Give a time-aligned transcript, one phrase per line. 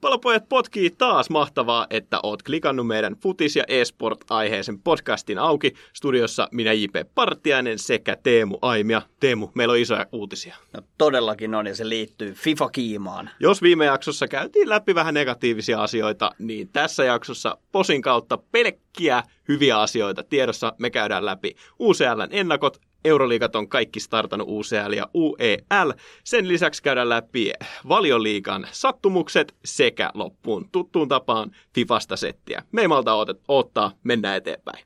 [0.00, 5.74] Palopojat potkii taas mahtavaa, että oot klikannut meidän futis- ja e-sport-aiheisen podcastin auki.
[5.92, 6.94] Studiossa minä J.P.
[7.14, 9.02] Partiainen sekä Teemu Aimia.
[9.20, 10.56] Teemu, meillä on isoja uutisia.
[10.72, 13.30] No todellakin on ja se liittyy FIFA-kiimaan.
[13.40, 19.80] Jos viime jaksossa käytiin läpi vähän negatiivisia asioita, niin tässä jaksossa posin kautta pelkkiä hyviä
[19.80, 20.72] asioita tiedossa.
[20.78, 25.92] Me käydään läpi UCLn ennakot, Euroliigat on kaikki startannut UCL ja UEL.
[26.24, 27.52] Sen lisäksi käydään läpi
[27.88, 32.62] valioliigan sattumukset sekä loppuun tuttuun tapaan Fifasta settiä.
[32.72, 34.84] Me ei malta odottaa, mennään eteenpäin.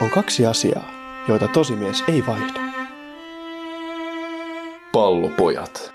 [0.00, 0.90] On kaksi asiaa,
[1.28, 2.60] joita tosimies ei vaihda.
[4.92, 5.94] Pallopojat.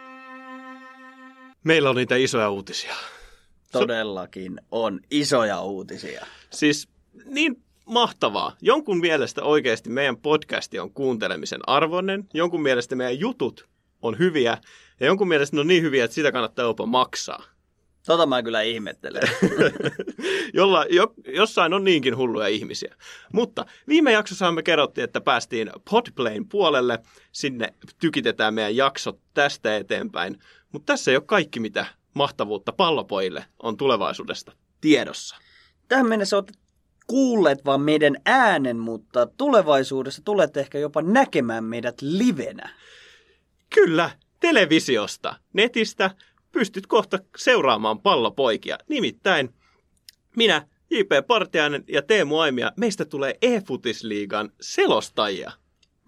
[1.63, 2.93] Meillä on niitä isoja uutisia.
[3.79, 6.25] Todellakin on isoja uutisia.
[6.49, 6.87] Siis
[7.25, 8.55] niin mahtavaa.
[8.61, 13.67] Jonkun mielestä oikeasti meidän podcasti on kuuntelemisen arvoinen, jonkun mielestä meidän jutut
[14.01, 14.57] on hyviä
[14.99, 17.43] ja jonkun mielestä ne on niin hyviä, että sitä kannattaa jopa maksaa.
[18.05, 19.21] Tota mä kyllä ihmettelen.
[20.53, 22.95] Jolla, jo, jossain on niinkin hulluja ihmisiä.
[23.33, 26.99] Mutta viime jaksossa me kerrottiin, että päästiin Podplayn puolelle.
[27.31, 30.39] Sinne tykitetään meidän jaksot tästä eteenpäin.
[30.71, 31.85] Mutta tässä ei ole kaikki, mitä
[32.17, 34.51] mahtavuutta pallopojille on tulevaisuudesta
[34.81, 35.35] tiedossa.
[35.87, 36.53] Tähän mennessä olette
[37.07, 42.69] kuulleet vaan meidän äänen, mutta tulevaisuudessa tulette ehkä jopa näkemään meidät livenä.
[43.75, 44.09] Kyllä,
[44.39, 46.11] televisiosta, netistä
[46.51, 48.77] pystyt kohta seuraamaan pallopoikia.
[48.89, 49.53] Nimittäin
[50.35, 51.27] minä, J.P.
[51.27, 55.51] Partiainen ja Teemu Aimia, meistä tulee e-futisliigan selostajia.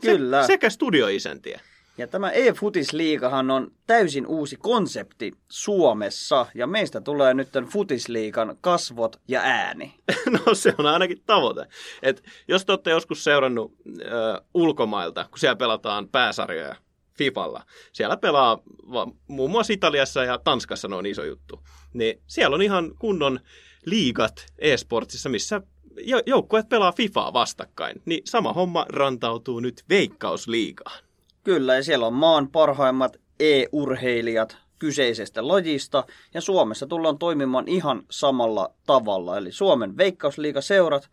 [0.03, 0.47] Se- Kyllä.
[0.47, 1.61] sekä studioisäntiä.
[1.99, 9.21] Ja tämä e-futisliigahan on täysin uusi konsepti Suomessa ja meistä tulee nyt tämän futisliigan kasvot
[9.27, 9.93] ja ääni.
[10.45, 11.65] No se on ainakin tavoite.
[12.01, 16.75] Et jos te olette joskus seurannut ö, ulkomailta, kun siellä pelataan pääsarjoja
[17.17, 18.59] Fifalla, siellä pelaa
[18.91, 23.39] va, muun muassa Italiassa ja Tanskassa ne on iso juttu, niin siellä on ihan kunnon
[23.85, 25.61] liigat e-sportsissa, missä
[25.97, 28.01] jo- joukkueet pelaa Fifaa vastakkain.
[28.05, 31.08] Niin sama homma rantautuu nyt Veikkausliigaan.
[31.49, 38.73] Kyllä, ja siellä on maan parhaimmat e-urheilijat kyseisestä lajista, ja Suomessa tullaan toimimaan ihan samalla
[38.85, 39.37] tavalla.
[39.37, 41.09] Eli Suomen veikkausliigaseurat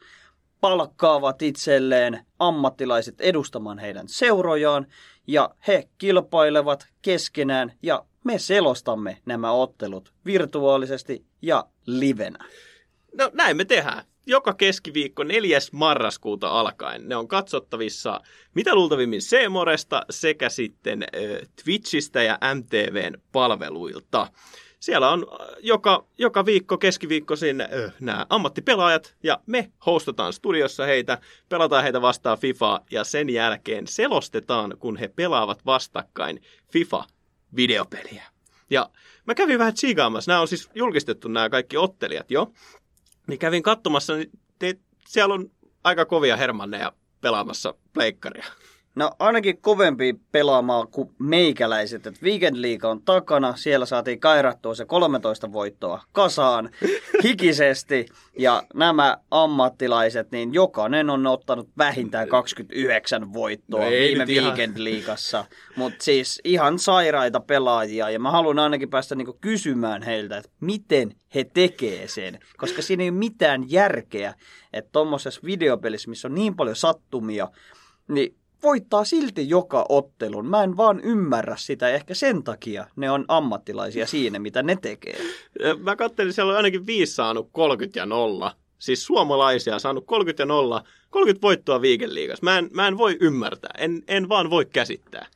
[0.60, 4.86] palkkaavat itselleen ammattilaiset edustamaan heidän seurojaan,
[5.26, 12.38] ja he kilpailevat keskenään, ja me selostamme nämä ottelut virtuaalisesti ja livenä.
[13.19, 14.04] No näin me tehdään.
[14.28, 15.59] Joka keskiviikko 4.
[15.72, 17.09] marraskuuta alkaen.
[17.09, 18.20] Ne on katsottavissa
[18.54, 21.04] mitä luultavimmin Seemoresta sekä sitten
[21.64, 24.31] Twitchistä ja MTVn palveluilta.
[24.81, 25.26] Siellä on
[25.59, 27.56] joka, joka viikko keskiviikkoisin
[28.00, 34.76] nämä ammattipelaajat ja me hostataan studiossa heitä, pelataan heitä vastaan FIFA ja sen jälkeen selostetaan,
[34.78, 38.22] kun he pelaavat vastakkain FIFA-videopeliä.
[38.70, 38.91] Ja
[39.26, 42.53] mä kävin vähän tsiikaamassa, nämä on siis julkistettu nämä kaikki ottelijat jo,
[43.26, 44.78] niin kävin katsomassa, niin te,
[45.09, 45.50] siellä on
[45.84, 48.44] aika kovia hermanneja pelaamassa pleikkaria.
[48.96, 52.06] No ainakin kovempi pelaamaan kuin meikäläiset.
[52.06, 56.70] Et Weekend League on takana, siellä saatiin kairattua se 13 voittoa kasaan
[57.24, 58.06] hikisesti.
[58.38, 64.24] Ja nämä ammattilaiset, niin jokainen on ottanut vähintään 29 voittoa No viime.
[64.26, 65.44] Weekend Leagueassa.
[65.76, 68.10] Mutta siis ihan sairaita pelaajia.
[68.10, 72.38] Ja mä haluan ainakin päästä niinku kysymään heiltä, että miten he tekee sen.
[72.56, 74.34] Koska siinä ei ole mitään järkeä,
[74.72, 77.48] että tuommoisessa videopelissä, missä on niin paljon sattumia,
[78.08, 80.47] niin voittaa silti joka ottelun.
[80.47, 81.89] Mä en vaan ymmärrä sitä.
[81.89, 85.19] Ehkä sen takia ne on ammattilaisia siinä, mitä ne tekee.
[85.79, 88.53] Mä katselin, siellä on ainakin viisi saanut 30 ja 0.
[88.79, 92.44] Siis suomalaisia saanut 30 ja 0, 30 voittoa viikenliigassa.
[92.44, 95.26] Mä en, mä en voi ymmärtää, en, en vaan voi käsittää.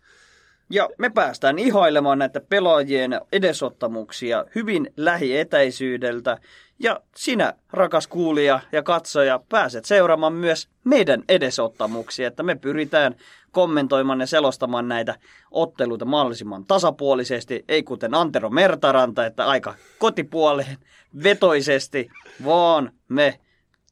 [0.72, 6.38] Ja me päästään ihailemaan näitä pelaajien edesottamuksia hyvin lähietäisyydeltä.
[6.78, 13.14] Ja sinä, rakas kuulija ja katsoja, pääset seuraamaan myös meidän edesottamuksia, että me pyritään
[13.52, 15.14] kommentoimaan ja selostamaan näitä
[15.50, 20.78] otteluita mahdollisimman tasapuolisesti, ei kuten Antero Mertaranta, että aika kotipuoleen
[21.22, 22.08] vetoisesti,
[22.44, 23.40] vaan me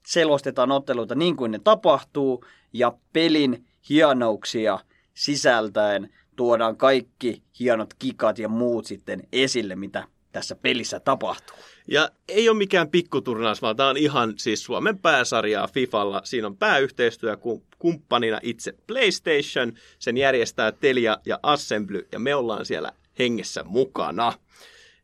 [0.06, 4.78] selostetaan otteluita niin kuin ne tapahtuu ja pelin hienouksia
[5.14, 11.56] sisältäen tuodaan kaikki hienot kikat ja muut sitten esille, mitä tässä pelissä tapahtuu.
[11.88, 16.20] Ja ei ole mikään pikkuturnaus, vaan tämä on ihan siis Suomen pääsarjaa Fifalla.
[16.24, 17.36] Siinä on pääyhteistyö
[17.78, 24.32] kumppanina itse PlayStation, sen järjestää Telia ja Assembly, ja me ollaan siellä hengessä mukana.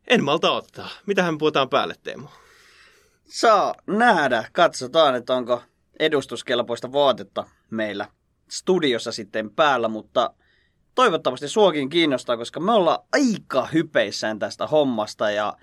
[0.07, 0.89] En malta ottaa.
[1.05, 2.27] Mitähän puhutaan päälle, Teemu?
[3.25, 4.49] Saa nähdä.
[4.51, 5.61] Katsotaan, että onko
[5.99, 8.07] edustuskelpoista vaatetta meillä
[8.49, 10.33] studiossa sitten päällä, mutta
[10.95, 15.53] toivottavasti suokin kiinnostaa, koska me ollaan aika hypeissään tästä hommasta ja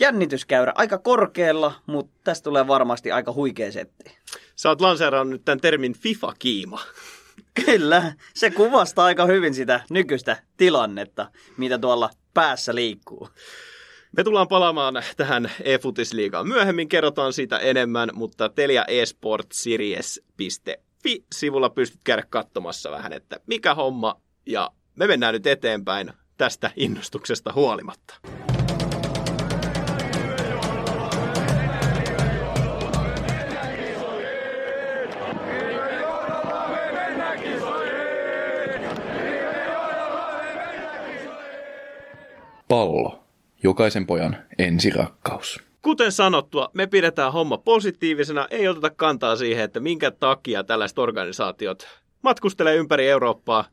[0.00, 4.18] jännityskäyrä aika korkealla, mutta tästä tulee varmasti aika huikea setti.
[4.56, 6.80] Sä oot lanseerannut nyt tämän termin FIFA-kiima.
[7.64, 13.28] Kyllä, se kuvastaa aika hyvin sitä nykyistä tilannetta, mitä tuolla päässä liikkuu.
[14.16, 16.48] Me tullaan palaamaan tähän eFutisliigaan.
[16.48, 24.70] Myöhemmin kerrotaan siitä enemmän, mutta Telia esportseries.fi-sivulla pystyt käydä katsomassa vähän, että mikä homma, ja
[24.96, 28.14] me mennään nyt eteenpäin tästä innostuksesta huolimatta.
[42.68, 43.24] Pallo.
[43.62, 45.60] Jokaisen pojan ensirakkaus.
[45.82, 51.86] Kuten sanottua, me pidetään homma positiivisena, ei oteta kantaa siihen, että minkä takia tällaiset organisaatiot
[52.22, 53.64] matkustelee ympäri Eurooppaa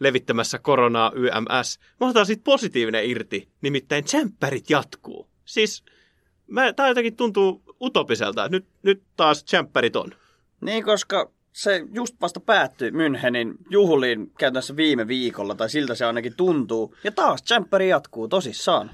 [0.00, 1.78] levittämässä koronaa YMS.
[2.00, 5.28] Me otetaan siitä positiivinen irti, nimittäin tsemppärit jatkuu.
[5.44, 5.84] Siis
[6.76, 10.10] tämä jotenkin tuntuu utopiselta, että nyt, nyt taas tsemppärit on.
[10.60, 16.36] Niin, koska se just vasta päättyi Münchenin juhliin käytännössä viime viikolla, tai siltä se ainakin
[16.36, 16.96] tuntuu.
[17.04, 18.90] Ja taas tsemppäri jatkuu tosissaan.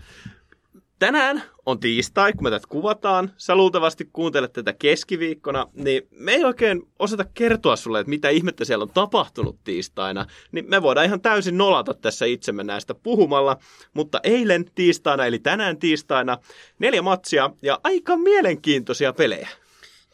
[1.01, 3.31] Tänään on tiistai, kun me tätä kuvataan.
[3.37, 8.65] Sä luultavasti kuuntelet tätä keskiviikkona, niin me ei oikein osata kertoa sulle, että mitä ihmettä
[8.65, 10.27] siellä on tapahtunut tiistaina.
[10.53, 13.57] Niin me voidaan ihan täysin nolata tässä itsemme näistä puhumalla.
[13.95, 16.39] Mutta eilen tiistaina, eli tänään tiistaina,
[16.79, 19.49] neljä matsia ja aika mielenkiintoisia pelejä.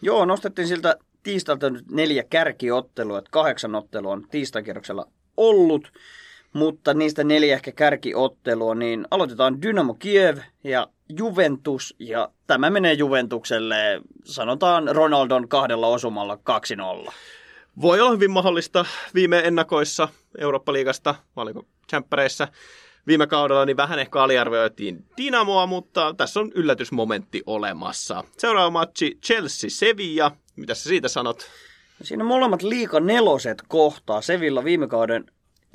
[0.03, 5.07] Joo, nostettiin siltä tiistailta nyt neljä kärkiottelua, että kahdeksan ottelua on tiistakierroksella
[5.37, 5.93] ollut
[6.57, 10.87] mutta niistä neljä ehkä kärkiottelua, niin aloitetaan Dynamo Kiev ja
[11.19, 16.39] Juventus, ja tämä menee Juventukselle, sanotaan Ronaldon kahdella osumalla
[17.07, 17.13] 2-0.
[17.81, 20.09] Voi olla hyvin mahdollista viime ennakoissa
[20.39, 22.49] Eurooppa-liigasta, valiko tsemppäreissä,
[23.07, 28.25] viime kaudella niin vähän ehkä aliarvioitiin Dynamoa, mutta tässä on yllätysmomentti olemassa.
[28.39, 30.33] Seuraava matchi Chelsea-Sevilla.
[30.57, 31.51] Mitä sä siitä sanot?
[32.03, 34.21] Siinä molemmat liika neloset kohtaa.
[34.21, 35.25] Sevilla viime kauden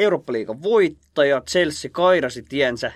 [0.01, 2.91] Eurooppa-liigan voittaja, Chelsea kairasi tiensä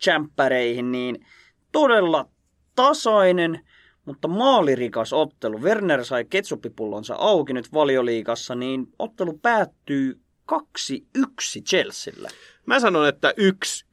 [0.00, 1.26] champäreihin, niin
[1.72, 2.28] todella
[2.74, 3.60] tasainen,
[4.04, 5.62] mutta maalirikas ottelu.
[5.62, 10.20] Werner sai ketsuppipullonsa auki nyt valioliigassa, niin ottelu päättyy
[10.52, 10.54] 2-1
[11.68, 12.28] Chelsealle.
[12.66, 13.34] Mä sanon, että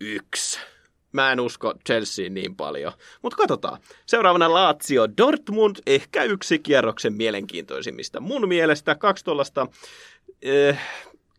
[0.04, 0.60] 1-1.
[1.12, 2.94] Mä en usko Chelseain niin paljon.
[3.22, 3.82] Mutta katsotaan.
[4.06, 8.20] Seuraavana Lazio Dortmund, ehkä yksi kierroksen mielenkiintoisimmista.
[8.20, 9.68] Mun mielestä kaksi tuollaista
[10.42, 10.80] eh,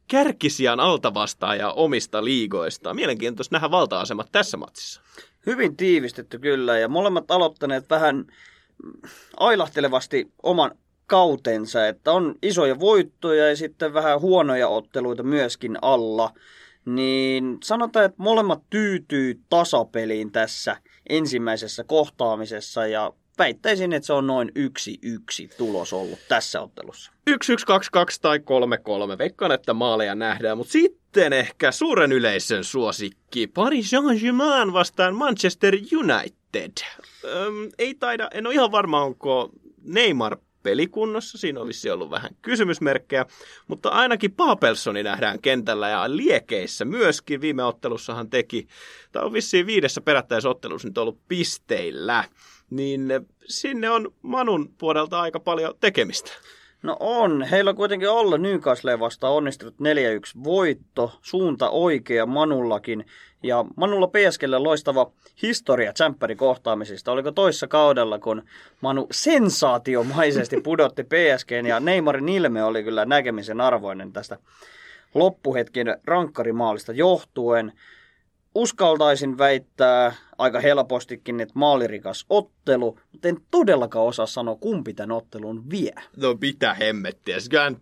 [0.09, 2.95] kärkisijan altavastaaja omista liigoista.
[2.95, 5.01] Mielenkiintoista nähdä valta-asemat tässä matsissa.
[5.47, 8.27] Hyvin tiivistetty kyllä ja molemmat aloittaneet vähän
[9.37, 10.71] ailahtelevasti oman
[11.07, 16.33] kautensa, että on isoja voittoja ja sitten vähän huonoja otteluita myöskin alla.
[16.85, 20.77] Niin sanotaan, että molemmat tyytyy tasapeliin tässä
[21.09, 27.13] ensimmäisessä kohtaamisessa ja väittäisin, että se on noin yksi yksi tulos ollut tässä ottelussa.
[27.31, 27.35] 1-1, 2-2
[28.23, 29.19] tai 3-3.
[29.19, 33.47] Veikkaan, että maaleja nähdään, mutta sitten ehkä suuren yleisön suosikki.
[33.47, 36.73] Paris Saint-Germain vastaan Manchester United.
[37.25, 39.51] Öm, ei taida, en ole ihan varma, onko
[39.83, 41.39] Neymar pelikunnossa.
[41.39, 43.27] Siinä olisi ollut vähän kysymysmerkkejä,
[43.69, 47.41] mutta ainakin Paapelsoni nähdään kentällä ja liekeissä myöskin.
[47.41, 48.69] Viime ottelussahan teki,
[49.13, 52.25] tämä on vissiin viidessä perättäisottelussa nyt ollut pisteillä
[52.71, 53.09] niin
[53.47, 56.31] sinne on Manun puolelta aika paljon tekemistä.
[56.83, 57.43] No on.
[57.43, 63.07] Heillä on kuitenkin ollut Newcastle vasta onnistunut 4-1 voitto, suunta oikea Manullakin.
[63.43, 67.13] Ja Manulla PSGlle loistava historia tsemppäri kohtaamisista.
[67.13, 68.43] Oliko toissa kaudella, kun
[68.81, 74.39] Manu sensaatiomaisesti pudotti PSGn ja Neymarin ilme oli kyllä näkemisen arvoinen tästä
[75.15, 77.73] loppuhetken rankkarimaalista johtuen
[78.59, 85.71] uskaltaisin väittää aika helpostikin, että maalirikas ottelu, mutta en todellakaan osaa sanoa, kumpi tämän ottelun
[85.71, 85.95] vie.
[86.17, 87.41] No mitä hemmettiä.
[87.41, 87.77] Siis kyllähän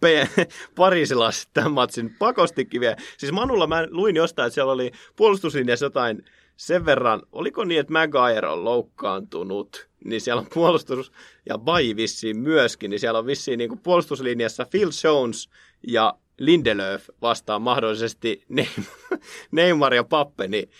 [0.76, 2.96] parisilaiset tämän matsin pakostikin vie.
[3.18, 6.24] Siis Manulla mä luin jostain, että siellä oli puolustuslinjassa jotain
[6.56, 11.12] sen verran, oliko niin, että Maguire on loukkaantunut, niin siellä on puolustus,
[11.48, 15.48] ja Bai vissiin myöskin, niin siellä on vissiin niin kuin puolustuslinjassa Phil Jones
[15.86, 18.44] ja Lindelöf vastaan mahdollisesti
[19.52, 20.70] Neymar, ja Pappe, niin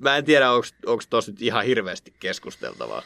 [0.00, 3.02] mä en tiedä, onko tuossa nyt ihan hirveästi keskusteltavaa.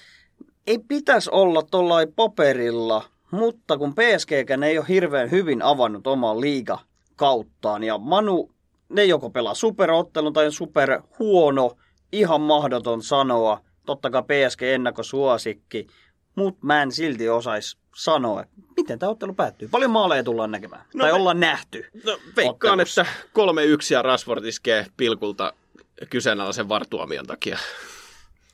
[0.67, 4.33] Ei pitäisi olla tuollain paperilla, mutta kun PSG
[4.67, 6.79] ei ole hirveän hyvin avannut omaa liiga
[7.17, 8.51] kauttaan ja Manu,
[8.89, 11.77] ne joko pelaa superottelun tai super huono,
[12.13, 13.61] ihan mahdoton sanoa.
[13.87, 15.87] Totta kai PSG ennakkosuosikki,
[16.35, 18.45] mutta mä en silti osaisi sanoa,
[18.77, 19.69] miten tämä ottelu päättyy.
[19.69, 21.91] Paljon maaleja tullaan näkemään, no, tai ollaan nähty.
[22.05, 23.01] No, veikkaan, ottelussa.
[23.01, 23.13] että
[23.91, 25.53] 3-1 ja Rashford iskee pilkulta
[26.11, 27.59] kyseenalaisen vartuomion takia.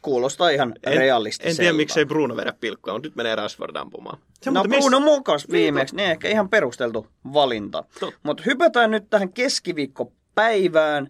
[0.03, 1.51] Kuulostaa ihan realistiselta.
[1.51, 4.19] En tiedä, miksei Bruno vedä pilkkua, mutta nyt menee Rashford ampumaan.
[4.43, 5.05] Se, no Bruno miss...
[5.05, 7.85] mukas viimeksi, niin ehkä ihan perusteltu valinta.
[8.23, 11.09] Mutta hypätään nyt tähän keskiviikkopäivään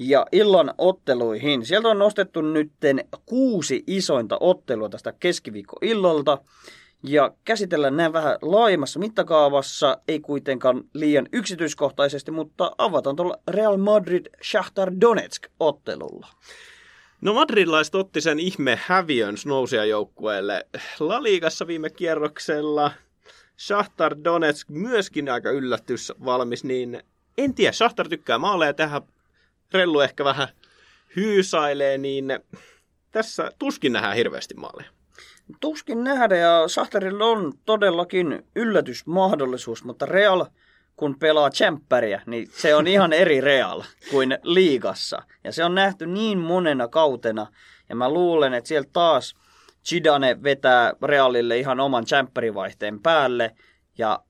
[0.00, 1.66] ja illan otteluihin.
[1.66, 6.38] Sieltä on nostettu nytten kuusi isointa ottelua tästä keskiviikkoillalta.
[7.02, 14.26] Ja käsitellään nämä vähän laajemmassa mittakaavassa, ei kuitenkaan liian yksityiskohtaisesti, mutta avataan tuolla Real Madrid
[14.50, 16.26] Shakhtar Donetsk ottelulla.
[17.20, 19.36] No madridlaiset otti sen ihme häviön
[19.88, 20.66] joukkueelle
[21.00, 22.90] La Ligassa viime kierroksella.
[23.58, 27.02] Shakhtar Donetsk myöskin aika yllätys valmis, niin
[27.38, 29.02] en tiedä, Shakhtar tykkää maaleja tehdä,
[29.72, 30.48] Rellu ehkä vähän
[31.16, 32.40] hyysailee, niin
[33.10, 34.90] tässä tuskin nähdään hirveästi maaleja.
[35.60, 40.46] Tuskin nähdä ja Shahtarilla on todellakin yllätysmahdollisuus, mutta Real–
[41.00, 45.22] kun pelaa tsemppäriä, niin se on ihan eri Real kuin liigassa.
[45.44, 47.46] Ja se on nähty niin monena kautena.
[47.88, 49.34] Ja mä luulen, että siellä taas
[49.84, 53.54] Chidane vetää Realille ihan oman tsemppärivaihteen päälle.
[53.98, 54.20] Ja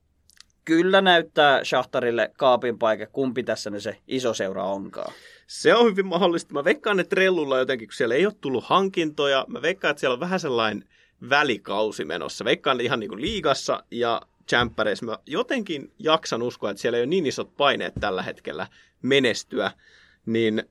[0.71, 5.13] kyllä näyttää Shahtarille kaapin paikka, kumpi tässä se iso seura onkaan.
[5.47, 6.55] Se on hyvin mahdollista.
[6.55, 10.15] Mä veikkaan, että Rellulla jotenkin, kun siellä ei ole tullut hankintoja, mä veikkaan, että siellä
[10.15, 10.89] on vähän sellainen
[11.31, 12.45] välikausi menossa.
[12.45, 17.07] Veikkaan ihan niin kuin liigassa ja Champereissa mä jotenkin jaksan uskoa, että siellä ei ole
[17.07, 18.67] niin isot paineet tällä hetkellä
[19.03, 19.71] menestyä,
[20.27, 20.63] niin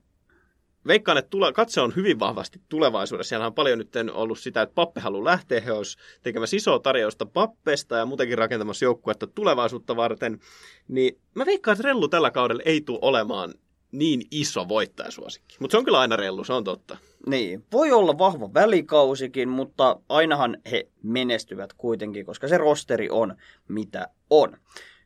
[0.90, 3.30] veikkaan, että tule, katse on hyvin vahvasti tulevaisuudessa.
[3.30, 5.62] Siellä on paljon nyt ollut sitä, että Pappe haluaa lähteä.
[5.62, 10.40] He olisi tekemässä isoa tarjousta Pappesta ja muutenkin rakentamassa joukkuetta tulevaisuutta varten.
[10.88, 13.54] Niin mä veikkaan, että Rellu tällä kaudella ei tule olemaan
[13.92, 15.58] niin iso voittajasuosikki.
[15.60, 16.98] Mutta se on kyllä aina rellu, se on totta.
[17.28, 23.36] Niin, voi olla vahva välikausikin, mutta ainahan he menestyvät kuitenkin, koska se rosteri on
[23.68, 24.58] mitä on.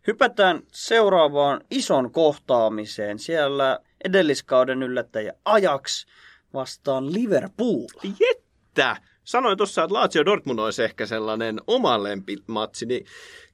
[0.07, 3.19] Hypätään seuraavaan ison kohtaamiseen.
[3.19, 6.05] Siellä edelliskauden yllättäjä Ajax
[6.53, 7.87] vastaan Liverpool.
[8.19, 8.97] Jettä!
[9.23, 13.05] Sanoin tuossa, että Lazio Dortmund olisi ehkä sellainen oma lempimatsi, niin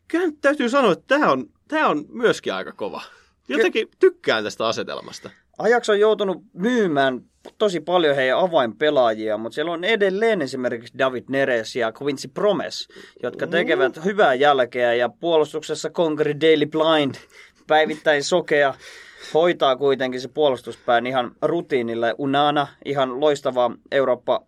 [0.08, 3.02] kyllä täytyy sanoa, että tämä on, tämä on myöskin aika kova.
[3.48, 5.30] Jotenkin tykkään tästä asetelmasta.
[5.58, 7.22] Ajax on joutunut myymään
[7.58, 12.88] tosi paljon heidän avainpelaajia, mutta siellä on edelleen esimerkiksi David Neres ja Quincy Promes,
[13.24, 13.52] jotka mm.
[13.52, 14.04] tekevät mm.
[14.04, 17.16] hyvää jälkeä ja puolustuksessa Conquer Daily Blind
[17.68, 18.74] päivittäin sokea
[19.34, 22.08] hoitaa kuitenkin se puolustuspään ihan rutiinilla.
[22.18, 24.42] Unana, ihan loistava Eurooppa,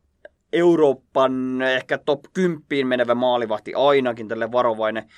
[0.53, 5.09] Euroopan ehkä top 10 menevä maalivahti ainakin, tälle varovainen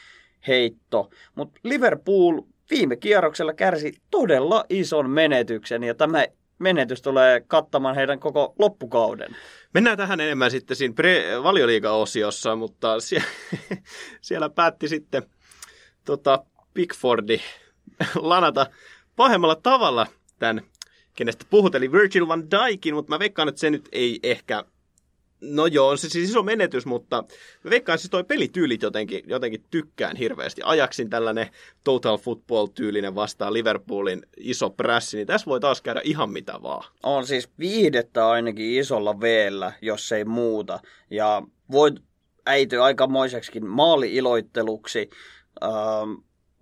[0.47, 1.09] heitto.
[1.35, 6.25] Mutta Liverpool viime kierroksella kärsi todella ison menetyksen ja tämä
[6.59, 9.35] menetys tulee kattamaan heidän koko loppukauden.
[9.73, 13.23] Mennään tähän enemmän sitten siinä pre- valioliiga-osiossa, mutta sie-
[14.21, 15.23] siellä päätti sitten
[16.05, 17.39] tota, Pickfordi
[18.15, 18.65] lanata
[19.15, 20.07] pahemmalla tavalla
[20.39, 20.61] tämän,
[21.15, 24.63] kenestä puhut, eli Virgil van Dijkin, mutta mä veikkaan, että se nyt ei ehkä
[25.43, 27.23] No joo, on se siis iso menetys, mutta
[27.69, 30.61] veikkaan siis toi pelityylit jotenkin, jotenkin tykkään hirveästi.
[30.65, 31.49] Ajaksin tällainen
[31.83, 36.83] total football-tyylinen vastaan Liverpoolin iso prässi, niin tässä voi taas käydä ihan mitä vaan.
[37.03, 40.79] On siis viihdettä ainakin isolla veellä, jos ei muuta.
[41.09, 41.41] Ja
[41.71, 41.91] voi
[42.45, 45.09] äityä aikamoiseksikin maali-iloitteluksi.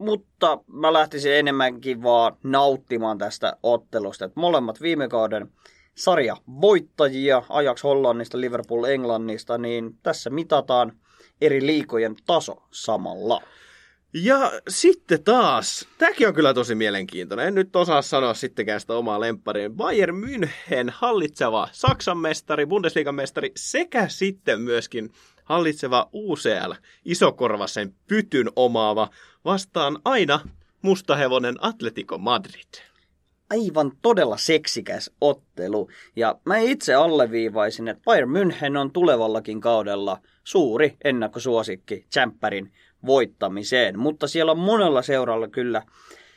[0.01, 4.25] Mutta mä lähtisin enemmänkin vaan nauttimaan tästä ottelusta.
[4.25, 5.51] Et molemmat viime kauden
[5.95, 10.93] sarja voittajia, Ajax Hollannista, Liverpool Englannista, niin tässä mitataan
[11.41, 13.41] eri liikojen taso samalla.
[14.13, 17.47] Ja sitten taas, tämäkin on kyllä tosi mielenkiintoinen.
[17.47, 19.69] En nyt osaa sanoa sittenkään sitä omaa lempparia.
[19.69, 25.11] Bayern München hallitseva Saksan mestari, Bundesliigan mestari sekä sitten myöskin
[25.43, 26.73] hallitseva UCL,
[27.05, 29.09] isokorvasen pytyn omaava,
[29.45, 30.39] vastaan aina
[30.81, 32.91] mustahevonen Atletico Madrid
[33.51, 35.89] aivan todella seksikäs ottelu.
[36.15, 42.71] Ja mä itse alleviivaisin, että Bayern München on tulevallakin kaudella suuri ennakkosuosikki Champerin
[43.05, 43.99] voittamiseen.
[43.99, 45.83] Mutta siellä on monella seuralla kyllä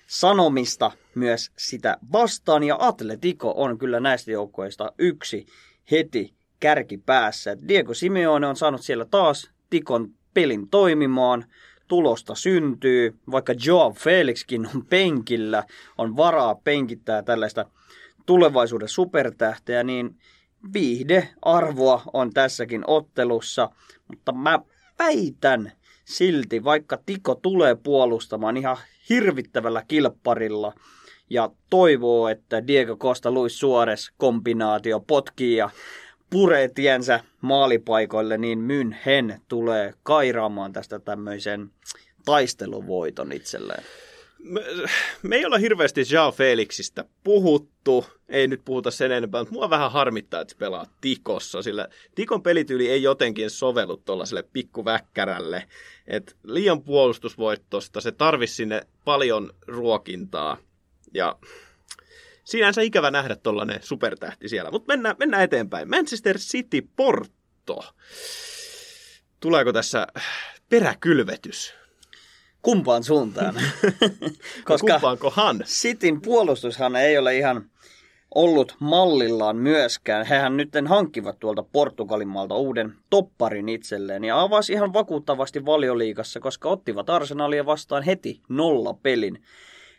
[0.07, 2.65] sanomista myös sitä vastaan.
[2.65, 5.47] Ja Atletico on kyllä näistä joukkoista yksi
[5.91, 6.35] heti
[6.65, 7.57] kärkipäässä.
[7.69, 11.45] Diego Simeone on saanut siellä taas Tikon pelin toimimaan.
[11.89, 15.65] tulosta syntyy, vaikka Joao Felixkin on penkillä,
[15.99, 17.67] on varaa penkittää tällaista
[18.27, 20.17] tulevaisuuden supertähteä, niin
[20.73, 23.71] viihdearvoa on tässäkin ottelussa,
[24.09, 24.59] mutta mä
[24.99, 25.73] väitän
[26.05, 28.77] silti, vaikka Tiko tulee puolustamaan ihan
[29.09, 30.73] hirvittävällä kilpparilla
[31.31, 35.71] ja toivoo, että Diego Costa Luis Suarez kombinaatio potkii ja
[36.35, 41.71] puree tiensä maalipaikoille, niin München tulee kairaamaan tästä tämmöisen
[42.25, 43.85] taisteluvoiton itselleen.
[44.39, 44.61] Me,
[45.23, 49.93] me ei olla hirveästi Jean Felixistä puhuttu, ei nyt puhuta sen enempää, mutta mua vähän
[49.93, 55.69] harmittaa, että se pelaa Tikossa, sillä Tikon pelityyli ei jotenkin sovellu tuollaiselle pikkuväkkärälle.
[56.07, 60.57] Et liian puolustusvoittosta, se tarvisi sinne paljon ruokintaa.
[61.15, 61.37] Ja
[62.45, 64.71] sinänsä ikävä nähdä tuollainen supertähti siellä.
[64.71, 65.91] Mutta mennään, mennään eteenpäin.
[65.91, 67.85] Manchester City Porto.
[69.41, 70.07] Tuleeko tässä
[70.69, 71.75] peräkylvetys?
[72.63, 73.55] Kumpaan suuntaan?
[74.65, 75.59] Koska Kumpaankohan?
[75.65, 77.71] Cityn puolustushan ei ole ihan
[78.35, 80.27] ollut mallillaan myöskään.
[80.27, 86.69] Hehän nyt hankkivat tuolta Portugalin maalta uuden topparin itselleen ja avasi ihan vakuuttavasti valioliigassa, koska
[86.69, 89.43] ottivat Arsenalia vastaan heti nolla pelin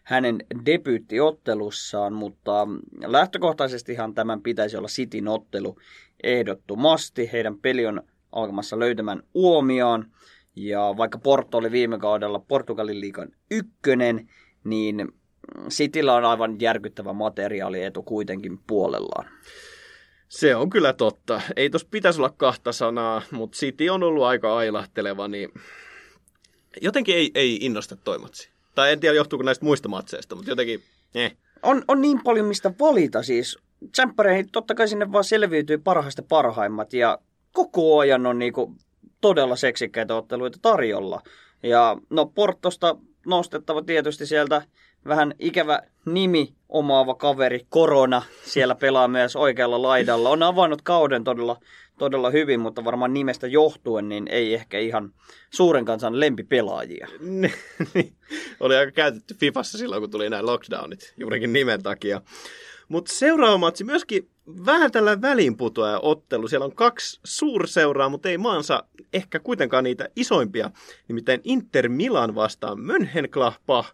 [0.05, 2.67] hänen debyyttiottelussaan, mutta
[3.05, 5.77] lähtökohtaisestihan tämän pitäisi olla Cityn ottelu
[6.23, 7.29] ehdottomasti.
[7.31, 10.11] Heidän peli on alkamassa löytämään uomiaan,
[10.55, 14.29] ja vaikka Porto oli viime kaudella Portugalin liikan ykkönen,
[14.63, 15.11] niin
[15.69, 19.29] Cityllä on aivan järkyttävä materiaalietu kuitenkin puolellaan.
[20.27, 21.41] Se on kyllä totta.
[21.55, 25.49] Ei tos pitäisi olla kahta sanaa, mutta City on ollut aika ailahteleva, niin
[26.81, 28.54] jotenkin ei, ei innosta toimotsi.
[28.75, 30.83] Tai en tiedä, johtuuko näistä muista matseista, mutta jotenkin,
[31.15, 31.35] eh.
[31.63, 33.57] On, on niin paljon mistä valita siis.
[33.91, 37.17] Tsemppäreihin totta kai sinne vaan selviytyy parhaista parhaimmat ja
[37.51, 38.75] koko ajan on niinku
[39.21, 41.21] todella seksikkäitä otteluita tarjolla.
[41.63, 44.61] Ja no Portosta nostettava tietysti sieltä
[45.07, 50.29] vähän ikävä nimi omaava kaveri, Korona, siellä pelaa myös oikealla laidalla.
[50.29, 51.59] On avannut kauden todella,
[51.97, 55.13] todella hyvin, mutta varmaan nimestä johtuen niin ei ehkä ihan
[55.49, 57.07] suuren kansan lempipelaajia.
[58.59, 62.21] Oli aika käytetty Fifassa silloin, kun tuli nämä lockdownit, juurikin nimen takia.
[62.87, 64.29] Mutta seuraava matsi myöskin
[64.65, 66.47] vähän tällä väliinputoaja ottelu.
[66.47, 70.71] Siellä on kaksi suurseuraa, mutta ei maansa ehkä kuitenkaan niitä isoimpia.
[71.07, 73.93] Nimittäin Inter Milan vastaan Mönchengladbach.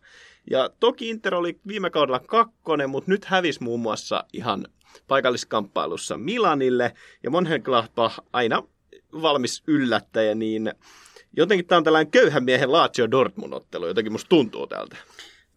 [0.51, 4.67] Ja toki Inter oli viime kaudella kakkonen, mutta nyt hävisi muun muassa ihan
[5.07, 6.93] paikalliskamppailussa Milanille.
[7.23, 8.63] Ja Mönchengladbach aina
[9.21, 10.73] valmis yllättäjä, niin
[11.37, 14.97] jotenkin tämä on tällainen köyhän miehen Lazio Dortmund-ottelu, jotenkin musta tuntuu tältä.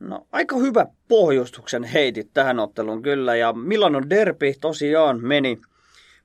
[0.01, 5.59] No, aika hyvä pohjustuksen heitit tähän otteluun kyllä, ja Milanon derby tosiaan meni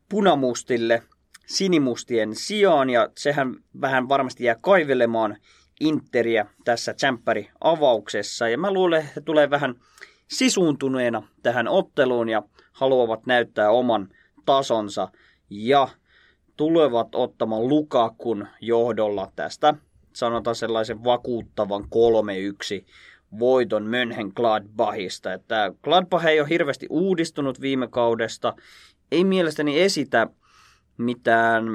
[0.10, 1.04] punamustille
[1.45, 5.38] sinimustien sijaan, ja sehän vähän varmasti jää kaivelemaan
[5.80, 9.76] Interiä tässä tsemppäri avauksessa, ja mä luulen, että tulee vähän
[10.28, 12.43] sisuuntuneena tähän otteluun, ja
[12.80, 14.10] haluavat näyttää oman
[14.46, 15.08] tasonsa,
[15.50, 15.88] ja
[16.58, 19.74] tulevat ottamaan Lukakun johdolla tästä,
[20.13, 21.88] sanotaan sellaisen vakuuttavan 3-1
[23.39, 25.34] voiton Mönchengladbachista.
[25.34, 28.54] Että Gladbach ei ole hirveästi uudistunut viime kaudesta,
[29.12, 30.28] ei mielestäni esitä
[30.98, 31.65] mitään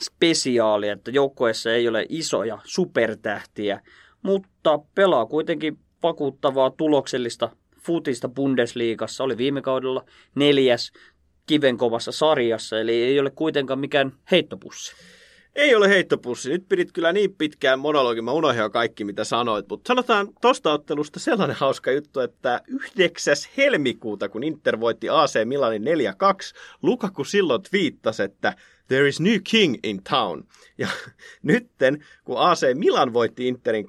[0.00, 3.80] spesiaalia, että joukkueessa ei ole isoja supertähtiä,
[4.22, 7.50] mutta pelaa kuitenkin vakuuttavaa tuloksellista
[7.82, 9.24] futista Bundesliigassa.
[9.24, 10.92] Oli viime kaudella neljäs
[11.46, 14.92] kivenkovassa sarjassa, eli ei ole kuitenkaan mikään heittopussi.
[15.54, 16.50] Ei ole heittopussi.
[16.50, 20.72] Nyt pidit kyllä niin pitkään monologin, mä unohdin jo kaikki mitä sanoit, mutta sanotaan tosta
[20.72, 22.60] ottelusta sellainen hauska juttu, että
[22.96, 23.34] 9.
[23.56, 25.86] helmikuuta, kun Inter voitti AC Milanin 4-2,
[26.82, 28.54] Lukaku silloin twiittasi, että
[28.90, 30.44] There is new king in town.
[30.78, 30.88] Ja
[31.42, 33.88] nytten, kun AC Milan voitti Interin 2-1,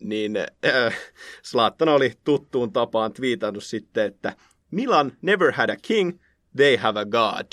[0.00, 0.94] niin äh,
[1.94, 4.36] oli tuttuun tapaan twiitannut sitten, että
[4.70, 6.18] Milan never had a king,
[6.56, 7.46] they have a god.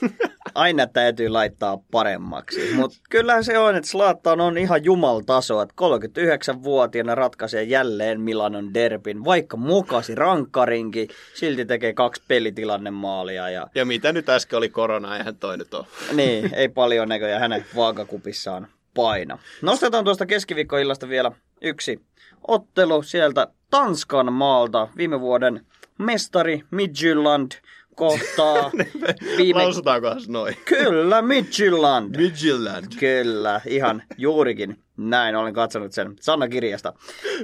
[0.54, 2.74] Aina täytyy laittaa paremmaksi.
[2.74, 9.24] Mutta kyllä se on, että Slaattan on ihan jumaltaso, että 39-vuotiaana ratkaisee jälleen Milanon derbin,
[9.24, 13.50] vaikka mukasi rankkarinkin, silti tekee kaksi pelitilannnemaalia.
[13.50, 13.66] Ja...
[13.74, 15.86] ja mitä nyt äsken oli korona, eihän toi nyt ole.
[16.12, 19.38] niin, ei paljon näköjään hänen vaakakupissaan paina.
[19.62, 22.00] Nostetaan tuosta keskiviikkoillasta vielä yksi
[22.48, 24.88] ottelu sieltä Tanskan maalta.
[24.96, 25.66] Viime vuoden
[25.98, 27.52] mestari Midtjylland
[27.98, 28.70] kohtaa.
[29.38, 29.62] Viime...
[29.62, 30.56] Lausutaanko noin?
[30.64, 32.16] Kyllä, Midtjylland.
[32.16, 32.86] Midtjylland.
[32.98, 35.36] Kyllä, ihan juurikin näin.
[35.36, 36.92] Olen katsonut sen sanakirjasta.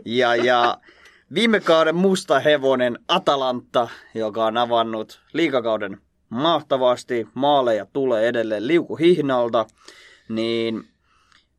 [0.04, 0.78] Ja, ja
[1.34, 7.28] viime kauden musta hevonen Atalanta, joka on avannut liikakauden mahtavasti.
[7.34, 9.66] Maaleja tulee edelleen liukuhihnalta.
[10.28, 10.84] Niin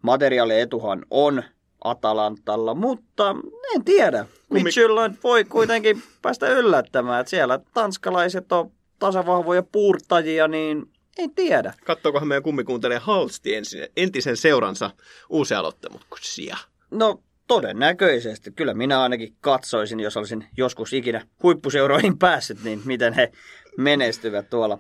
[0.02, 1.44] materiaalietuhan on
[1.84, 3.36] Atalantalla, mutta
[3.76, 4.26] en tiedä.
[4.50, 11.74] Kummi- Midtjylland voi kuitenkin päästä yllättämään, että siellä tanskalaiset on tasavahvoja puurtajia, niin en tiedä.
[11.86, 14.92] Kattookohan meidän kummikuuntelija Halsti ensin, entisen seuransa
[15.30, 16.58] uusia aloittamuksia?
[16.92, 18.52] No todennäköisesti.
[18.52, 23.32] Kyllä minä ainakin katsoisin, jos olisin joskus ikinä huippuseuroihin päässyt, niin miten he
[23.78, 24.80] menestyvät tuolla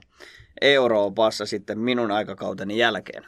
[0.62, 3.24] Euroopassa sitten minun aikakauteni jälkeen.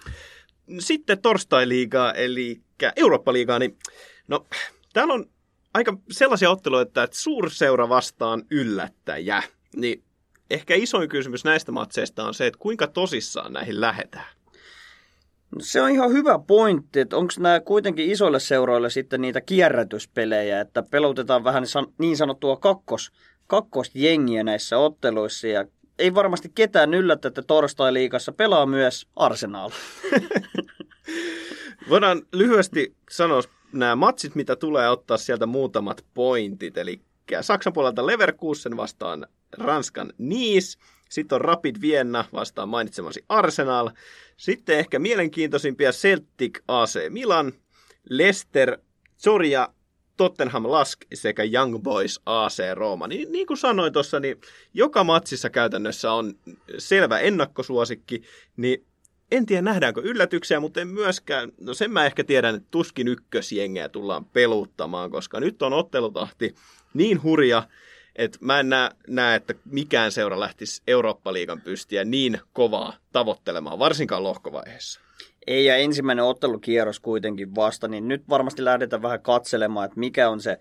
[0.79, 2.61] Sitten torstai-liigaa, eli
[2.95, 3.77] Eurooppa-liigaa, niin
[4.27, 4.45] no,
[4.93, 5.25] täällä on
[5.73, 9.43] aika sellaisia otteluita, että suurseura vastaan yllättäjä.
[9.75, 10.03] Niin
[10.49, 14.37] ehkä isoin kysymys näistä matseista on se, että kuinka tosissaan näihin lähetään.
[15.55, 20.61] No, Se on ihan hyvä pointti, että onko nämä kuitenkin isoille seuroille sitten niitä kierrätyspelejä,
[20.61, 23.11] että pelotetaan vähän san- niin sanottua kakkos,
[23.47, 25.65] kakkosjengiä näissä otteluissa ja
[25.99, 29.69] ei varmasti ketään yllätä, että torstai-liigassa pelaa myös Arsenal.
[31.89, 33.41] Voidaan lyhyesti sanoa
[33.73, 36.77] nämä matsit, mitä tulee ottaa sieltä muutamat pointit.
[36.77, 37.01] Eli
[37.41, 40.79] Saksan puolelta Leverkusen vastaan Ranskan Nice.
[41.09, 43.89] Sitten on Rapid Vienna vastaan mainitsemasi Arsenal.
[44.37, 47.53] Sitten ehkä mielenkiintoisimpia Celtic AC Milan,
[48.09, 48.77] Leicester,
[49.23, 49.69] Zoria,
[50.17, 53.07] Tottenham Lask sekä Young Boys AC Rooma.
[53.07, 54.41] Niin, niin kuin sanoin tuossa, niin
[54.73, 56.33] joka matsissa käytännössä on
[56.77, 58.21] selvä ennakkosuosikki,
[58.57, 58.85] niin
[59.31, 63.89] en tiedä nähdäänkö yllätyksiä, mutta en myöskään, no sen mä ehkä tiedän, että tuskin ykkösjengejä
[63.89, 66.55] tullaan peluuttamaan, koska nyt on ottelutahti
[66.93, 67.63] niin hurja,
[68.17, 74.23] että mä en näe, näe että mikään seura lähtisi Eurooppa-liigan pystiä niin kovaa tavoittelemaan, varsinkaan
[74.23, 74.99] lohkovaiheessa.
[75.47, 80.41] Ei ja ensimmäinen ottelukierros kuitenkin vasta, niin nyt varmasti lähdetään vähän katselemaan, että mikä on
[80.41, 80.59] se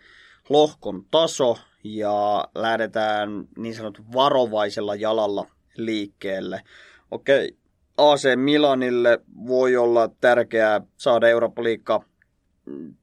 [0.48, 6.62] lohkon taso ja lähdetään niin sanottu varovaisella jalalla liikkeelle.
[7.10, 7.56] Okei,
[7.96, 12.04] AC Milanille voi olla tärkeää saada Eurooppa-liikka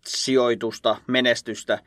[0.05, 1.79] sijoitusta, menestystä.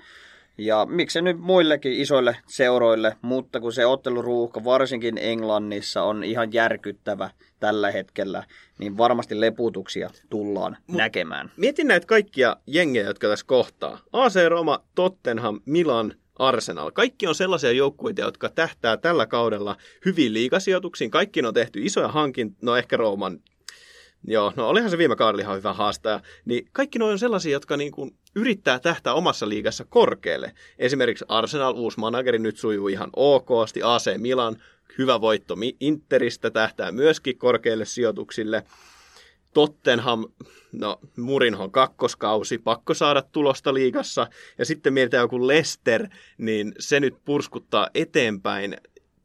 [0.59, 7.31] Ja miksei nyt muillekin isoille seuroille, mutta kun se otteluruuhka varsinkin Englannissa on ihan järkyttävä
[7.61, 8.45] tällä hetkellä,
[8.79, 11.53] niin varmasti leputuksia tullaan Mut, näkemään.
[11.57, 13.99] Mietin näitä kaikkia jengejä, jotka tässä kohtaa.
[14.12, 16.90] AC Roma, Tottenham, Milan, Arsenal.
[16.90, 21.11] Kaikki on sellaisia joukkueita, jotka tähtää tällä kaudella hyviin liigasijoituksiin.
[21.11, 23.40] Kaikki on tehty isoja hankintoja, no ehkä Rooman
[24.29, 26.21] Joo, no olihan se viime kaudella ihan hyvä haastaja.
[26.45, 30.53] Niin kaikki noin on sellaisia, jotka niin kuin yrittää tähtää omassa liigassa korkealle.
[30.79, 33.81] Esimerkiksi Arsenal, uusi manageri, nyt sujuu ihan okosti.
[33.83, 34.57] AC Milan,
[34.99, 38.62] hyvä voitto Interistä, tähtää myöskin korkeille sijoituksille.
[39.55, 40.25] Tottenham,
[40.72, 44.27] no Murinhon kakkoskausi, pakko saada tulosta liigassa.
[44.59, 48.77] Ja sitten mietitään joku Leicester, niin se nyt purskuttaa eteenpäin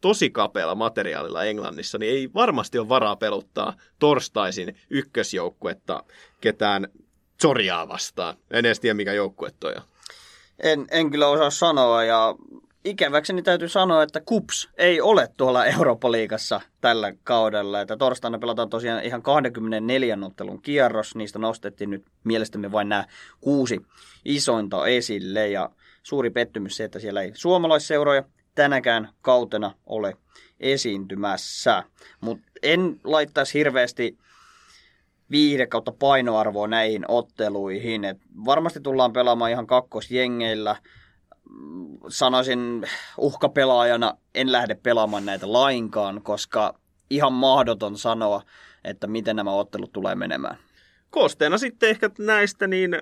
[0.02, 6.04] tosi kapealla materiaalilla Englannissa, niin ei varmasti ole varaa peluttaa torstaisin ykkösjoukkuetta
[6.42, 6.88] ketään
[7.42, 8.38] Zorjaa vastaan.
[8.52, 9.84] En edes tiedä, mikä joukkue toi on.
[10.60, 12.36] En, en kyllä osaa sanoa ja
[12.86, 17.82] ikäväkseni täytyy sanoa, että KUPS ei ole tuolla Eurooppa-liigassa tällä kaudella.
[17.82, 21.16] Että torstaina pelataan tosiaan ihan 24 ottelun kierros.
[21.16, 23.06] Niistä nostettiin nyt mielestämme vain nämä
[23.42, 23.82] kuusi
[24.26, 25.48] isointa esille.
[25.48, 25.70] Ja
[26.04, 28.24] suuri pettymys se, että siellä ei suomalaisseuroja
[28.56, 30.18] tänäkään kautena ole
[30.60, 31.84] esiintymässä.
[32.22, 34.18] Mutta en laittaisi hirveästi
[35.32, 38.06] viihde kautta painoarvoa näihin otteluihin.
[38.06, 40.76] Et varmasti tullaan pelaamaan ihan kakkosjengeillä.
[42.10, 48.42] Sanoisin uhkapelaajana en lähde pelaamaan näitä lainkaan, koska ihan mahdoton sanoa,
[48.84, 50.58] että miten nämä ottelut tulee menemään.
[51.10, 52.96] Koosteena sitten ehkä näistä, niin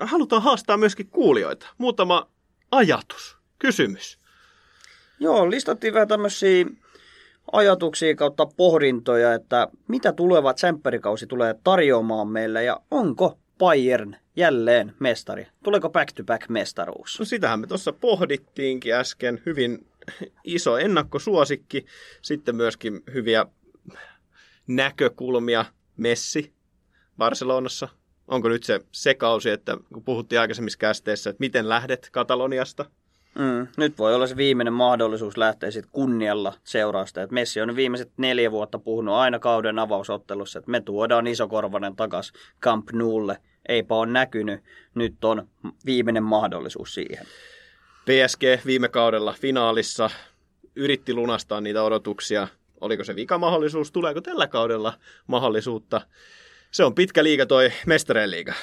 [0.00, 1.66] halutaan haastaa myöskin kuulijoita.
[1.78, 2.28] Muutama
[2.70, 4.18] ajatus, kysymys.
[5.20, 6.66] Joo, listattiin vähän tämmöisiä
[7.52, 15.46] ajatuksia kautta pohdintoja, että mitä tuleva tsemppärikausi tulee tarjoamaan meille ja onko Bayern jälleen mestari?
[15.64, 17.18] Tuleeko back-to-back mestaruus?
[17.18, 19.42] No sitähän me tuossa pohdittiinkin äsken.
[19.46, 19.86] Hyvin
[20.44, 21.86] iso ennakkosuosikki.
[22.22, 23.46] Sitten myöskin hyviä
[24.66, 25.64] näkökulmia.
[25.96, 26.52] Messi
[27.18, 27.88] Barcelonassa.
[28.28, 32.90] Onko nyt se se kausi, että kun puhuttiin aikaisemmissa kästeissä, että miten lähdet Kataloniasta?
[33.34, 37.22] Mm, nyt voi olla se viimeinen mahdollisuus lähteä sitten kunnialla seurausta.
[37.22, 42.32] Et Messi on viimeiset neljä vuotta puhunut aina kauden avausottelussa, että me tuodaan isokorvanen takas
[42.62, 43.38] Camp Noulle.
[43.68, 44.60] Eipä ole näkynyt.
[44.94, 45.48] Nyt on
[45.86, 47.26] viimeinen mahdollisuus siihen.
[48.04, 50.10] PSG viime kaudella finaalissa
[50.76, 52.48] yritti lunastaa niitä odotuksia.
[52.80, 53.92] Oliko se vika mahdollisuus?
[53.92, 54.92] Tuleeko tällä kaudella
[55.26, 56.00] mahdollisuutta?
[56.70, 58.54] Se on pitkä liiga toi mestareen liiga.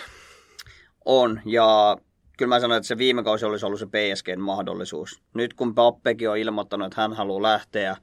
[1.06, 1.98] On, ja
[2.38, 5.22] kyllä mä sanoin, että se viime kausi olisi ollut se PSGn mahdollisuus.
[5.34, 7.98] Nyt kun Pappekin on ilmoittanut, että hän haluaa lähteä,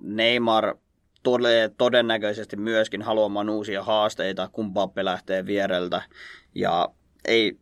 [0.00, 0.76] Neymar
[1.22, 6.02] tulee todennäköisesti myöskin haluamaan uusia haasteita, kun Pappe lähtee viereltä.
[6.54, 6.88] Ja
[7.24, 7.58] ei,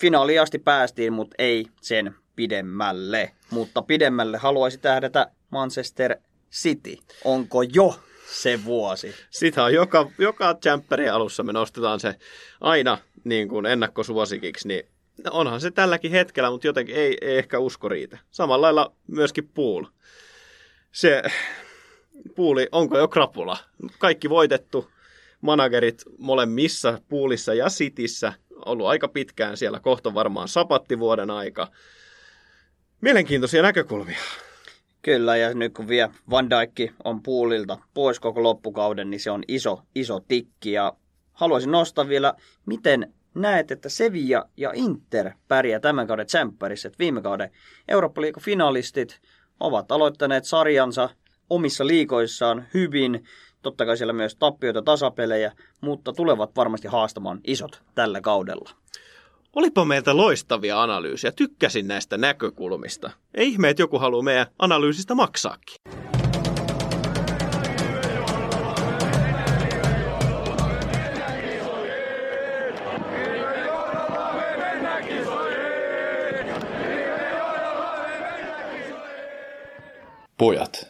[0.00, 3.30] finaaliin asti päästiin, mutta ei sen pidemmälle.
[3.50, 6.16] Mutta pidemmälle haluaisi tähdätä Manchester
[6.52, 6.96] City.
[7.24, 9.14] Onko jo se vuosi?
[9.30, 12.14] Sitä on joka, joka jämppärin alussa me nostetaan se
[12.60, 14.88] aina niin kuin ennakkosuosikiksi, niin
[15.30, 18.18] onhan se tälläkin hetkellä, mutta jotenkin ei, ei ehkä usko riitä.
[18.30, 19.84] Samalla lailla myöskin Pool.
[20.92, 21.22] Se
[22.34, 23.56] puuli, onko jo krapula?
[23.98, 24.90] Kaikki voitettu,
[25.40, 28.32] managerit molemmissa puulissa ja sitissä,
[28.66, 31.68] ollut aika pitkään siellä, kohta varmaan sapattivuoden aika.
[33.00, 34.18] Mielenkiintoisia näkökulmia.
[35.04, 39.42] Kyllä, ja nyt kun vielä Van Dijk on puulilta pois koko loppukauden, niin se on
[39.48, 40.72] iso, iso tikki.
[40.72, 40.92] Ja
[41.32, 42.34] haluaisin nostaa vielä,
[42.66, 46.90] miten näet, että Sevilla ja Inter pärjää tämän kauden tsemppärissä.
[46.98, 47.50] Viime kauden
[47.88, 49.20] eurooppa finalistit
[49.60, 51.08] ovat aloittaneet sarjansa
[51.50, 53.24] omissa liikoissaan hyvin.
[53.62, 58.83] Totta kai siellä myös tappioita, tasapelejä, mutta tulevat varmasti haastamaan isot tällä kaudella.
[59.54, 61.32] Olipa meiltä loistavia analyysiä.
[61.32, 63.10] Tykkäsin näistä näkökulmista.
[63.34, 65.76] Ei ihme, että joku haluaa meidän analyysistä maksaakin.
[80.38, 80.88] Pojat.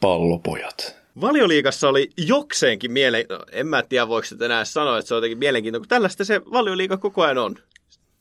[0.00, 1.03] Pallopojat.
[1.20, 3.26] Valioliigassa oli jokseenkin miele...
[3.28, 6.24] No, en mä tiedä, voiko sitä enää sanoa, että se on jotenkin mielenkiintoista, kun tällaista
[6.24, 7.56] se valioliiga koko ajan on.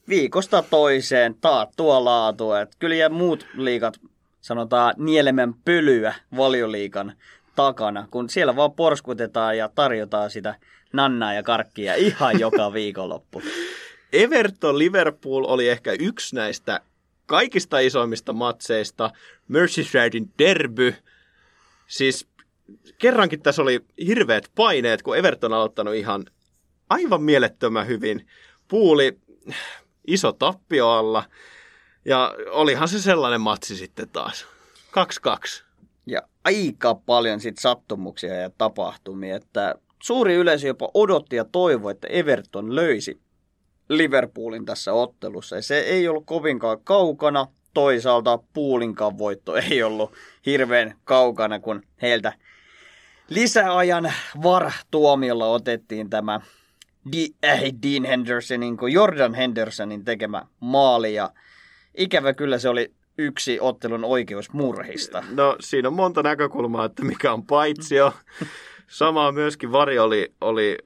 [0.10, 2.62] Viikosta toiseen taattua laatua.
[2.62, 4.00] Että kyllä ja muut liikat,
[4.42, 7.14] sanotaan nielemän pölyä valioliikan
[7.56, 10.56] takana, kun siellä vaan porskutetaan ja tarjotaan sitä
[10.94, 13.42] nannaa ja karkkia ihan joka viikonloppu.
[14.14, 16.82] Everton Liverpool oli ehkä yksi näistä
[17.26, 19.12] kaikista isoimmista matseista.
[19.48, 20.96] Merseysidin derby.
[21.88, 22.28] Siis
[22.98, 26.26] kerrankin tässä oli hirveät paineet, kun Everton on aloittanut ihan
[26.90, 28.28] aivan mielettömän hyvin.
[28.68, 29.20] Puuli
[30.08, 31.24] iso tappio alla.
[32.06, 34.48] Ja olihan se sellainen matsi sitten taas.
[35.60, 35.64] 2-2.
[36.06, 42.08] Ja aika paljon sit sattumuksia ja tapahtumia, että suuri yleisö jopa odotti ja toivoi, että
[42.08, 43.22] Everton löysi
[43.90, 45.56] Liverpoolin tässä ottelussa.
[45.56, 47.48] Ja se ei ollut kovinkaan kaukana.
[47.74, 50.14] Toisaalta Puulinkaan voitto ei ollut
[50.46, 52.34] hirveän kaukana, kun heiltä
[53.34, 56.40] lisäajan var-tuomiolla otettiin tämä
[57.46, 61.14] äh, Dean Hendersonin kuin Jordan Hendersonin tekemä maali.
[61.14, 61.30] Ja
[61.98, 65.24] ikävä kyllä se oli yksi ottelun oikeusmurhista.
[65.30, 68.14] No siinä on monta näkökulmaa, että mikä on paitsio.
[68.88, 70.78] Samaa myöskin Vari oli, oli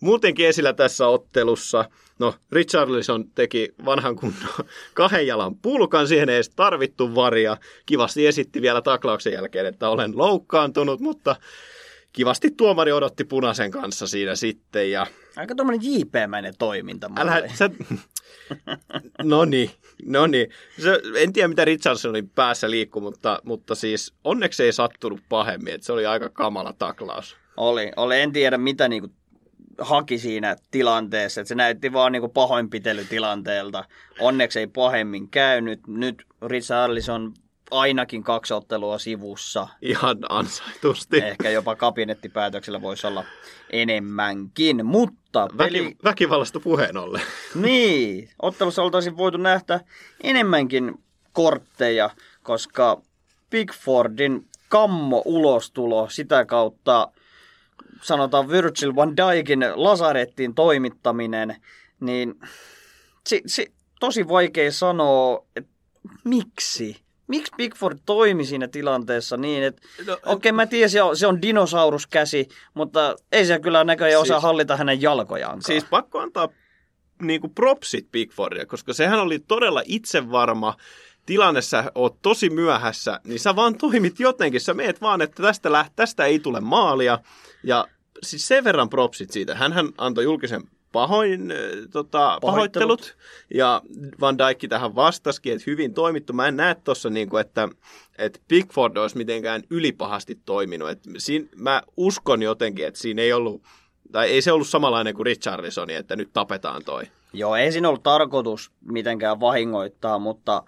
[0.00, 1.84] muutenkin esillä tässä ottelussa.
[2.18, 4.48] No, Richarlison teki vanhan kunnon
[4.94, 7.56] kahden jalan pulkan, siihen ei edes tarvittu varia.
[7.86, 11.36] Kivasti esitti vielä taklauksen jälkeen, että olen loukkaantunut, mutta
[12.12, 14.90] kivasti tuomari odotti punaisen kanssa siinä sitten.
[14.90, 15.06] Ja...
[15.36, 17.10] Aika tuommoinen JP-mäinen toiminta.
[17.16, 17.70] Älä, sä...
[19.22, 19.70] no niin,
[20.04, 20.50] no niin.
[20.78, 25.74] Se, en tiedä, mitä Richardsonin päässä liikkuu, mutta, mutta siis onneksi ei sattunut pahemmin.
[25.74, 27.36] Että se oli aika kamala taklaus.
[27.56, 28.20] Oli, oli.
[28.20, 29.08] En tiedä, mitä niinku
[29.80, 31.40] haki siinä tilanteessa.
[31.40, 33.84] Että se näytti vaan niin pahoinpitelytilanteelta.
[34.20, 35.80] Onneksi ei pahemmin käynyt.
[35.86, 37.34] Nyt Richarlison
[37.70, 39.68] ainakin kaksi ottelua sivussa.
[39.82, 41.18] Ihan ansaitusti.
[41.18, 43.24] Ehkä jopa kabinettipäätöksellä voisi olla
[43.70, 45.48] enemmänkin, mutta...
[45.56, 45.84] Peli...
[45.84, 47.22] Väki, väkivallasta puheen ollen.
[47.54, 49.80] Niin, ottelussa oltaisiin voitu nähdä
[50.22, 50.94] enemmänkin
[51.32, 52.10] kortteja,
[52.42, 53.02] koska
[53.50, 57.08] Bigfordin kammo ulostulo sitä kautta
[58.02, 61.56] sanotaan Virgil van Dijkin lasarettiin toimittaminen,
[62.00, 62.34] niin
[63.26, 65.70] si, si, tosi vaikea sanoa, että
[66.24, 66.96] miksi.
[67.26, 71.26] Miksi Bigford toimi siinä tilanteessa niin, että no, okei okay, mä tiedän, se on, se
[71.26, 75.62] on dinosauruskäsi, mutta ei se kyllä näköjään siis, osaa hallita hänen jalkojaan.
[75.62, 76.48] Siis pakko antaa
[77.22, 80.74] niin kuin propsit Bigfordille, koska sehän oli todella itsevarma
[81.30, 84.60] tilanne, sä oot tosi myöhässä, niin sä vaan toimit jotenkin.
[84.60, 87.18] Sä meet vaan, että tästä, läht, tästä ei tule maalia.
[87.64, 87.88] Ja
[88.22, 89.54] siis sen verran propsit siitä.
[89.54, 90.62] Hänhän antoi julkisen
[90.92, 91.56] pahoin, äh,
[91.92, 93.16] tota, pahoittelut.
[93.54, 93.82] Ja
[94.20, 96.32] Van Dijk tähän vastasikin, että hyvin toimittu.
[96.32, 97.68] Mä en näe tuossa, niin kuin, että,
[98.18, 100.90] että Pickford olisi mitenkään ylipahasti toiminut.
[100.90, 103.62] Et siinä, mä uskon jotenkin, että siinä ei ollut,
[104.12, 107.04] tai ei se ollut samanlainen kuin Richarlisoni, että nyt tapetaan toi.
[107.32, 110.62] Joo, ei siinä ollut tarkoitus mitenkään vahingoittaa, mutta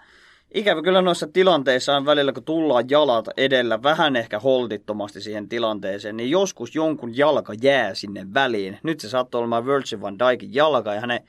[0.55, 6.17] Ikävä kyllä noissa tilanteissa on välillä, kun tullaan jalat edellä vähän ehkä holtittomasti siihen tilanteeseen,
[6.17, 8.79] niin joskus jonkun jalka jää sinne väliin.
[8.83, 11.29] Nyt se saattoi olemaan Virgil van Dijkin jalka ja hänen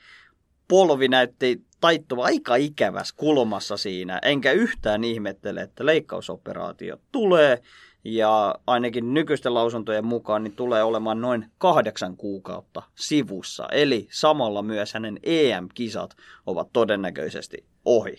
[0.68, 4.18] polvi näytti taittuva aika ikävässä kulmassa siinä.
[4.22, 7.58] Enkä yhtään ihmettele, että leikkausoperaatio tulee
[8.04, 13.68] ja ainakin nykyisten lausuntojen mukaan niin tulee olemaan noin kahdeksan kuukautta sivussa.
[13.72, 18.16] Eli samalla myös hänen EM-kisat ovat todennäköisesti ohi.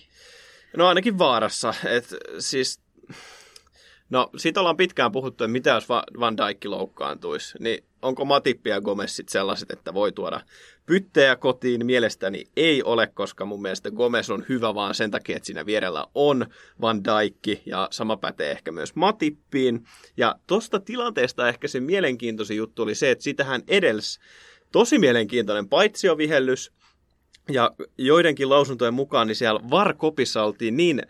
[0.78, 1.74] No ainakin vaarassa.
[1.86, 2.80] Et, siis,
[4.10, 7.58] no siitä ollaan pitkään puhuttu, että mitä jos Van Dijk loukkaantuisi.
[7.60, 10.42] Niin onko Matippi ja Gomez sit sellaiset, että voi tuoda
[10.86, 11.86] pyttejä kotiin?
[11.86, 16.08] Mielestäni ei ole, koska mun mielestä Gomez on hyvä vaan sen takia, että siinä vierellä
[16.16, 16.46] on
[16.82, 19.86] Van Dijk ja sama pätee ehkä myös Matippiin.
[20.18, 24.20] Ja tuosta tilanteesta ehkä se mielenkiintoisin juttu oli se, että sitähän edelsi
[24.72, 26.72] tosi mielenkiintoinen paitsiovihellys,
[27.50, 31.02] ja joidenkin lausuntojen mukaan niin siellä Varkopissa oltiin niin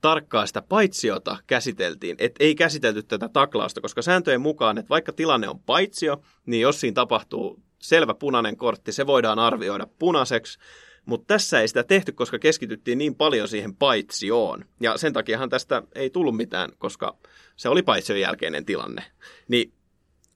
[0.00, 5.48] tarkkaa sitä paitsiota käsiteltiin, että ei käsitelty tätä taklausta, koska sääntöjen mukaan, että vaikka tilanne
[5.48, 10.58] on paitsio, niin jos siinä tapahtuu selvä punainen kortti, se voidaan arvioida punaiseksi,
[11.04, 14.64] mutta tässä ei sitä tehty, koska keskityttiin niin paljon siihen paitsioon.
[14.80, 17.16] Ja sen takiahan tästä ei tullut mitään, koska
[17.56, 19.04] se oli paitsion jälkeinen tilanne.
[19.48, 19.72] Niin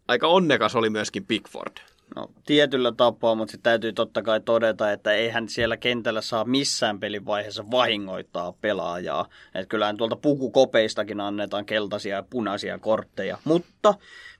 [0.08, 1.76] aika onnekas oli myöskin Pickford.
[2.14, 7.00] No, tietyllä tapaa, mutta sitten täytyy totta kai todeta, että eihän siellä kentällä saa missään
[7.00, 9.28] pelivaiheessa vahingoittaa pelaajaa.
[9.54, 13.38] Että kyllähän tuolta pukukopeistakin annetaan keltaisia ja punaisia kortteja.
[13.44, 13.94] Mutta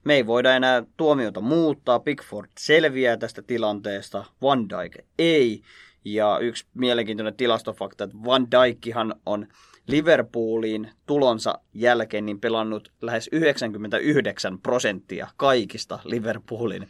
[0.05, 2.01] me ei voida enää tuomiota muuttaa.
[2.01, 5.63] Pickford selviää tästä tilanteesta, Van Dijk ei.
[6.05, 9.47] Ja yksi mielenkiintoinen tilastofakta, että Van Dijkhan on
[9.87, 16.89] Liverpooliin tulonsa jälkeen niin pelannut lähes 99 prosenttia kaikista Liverpoolin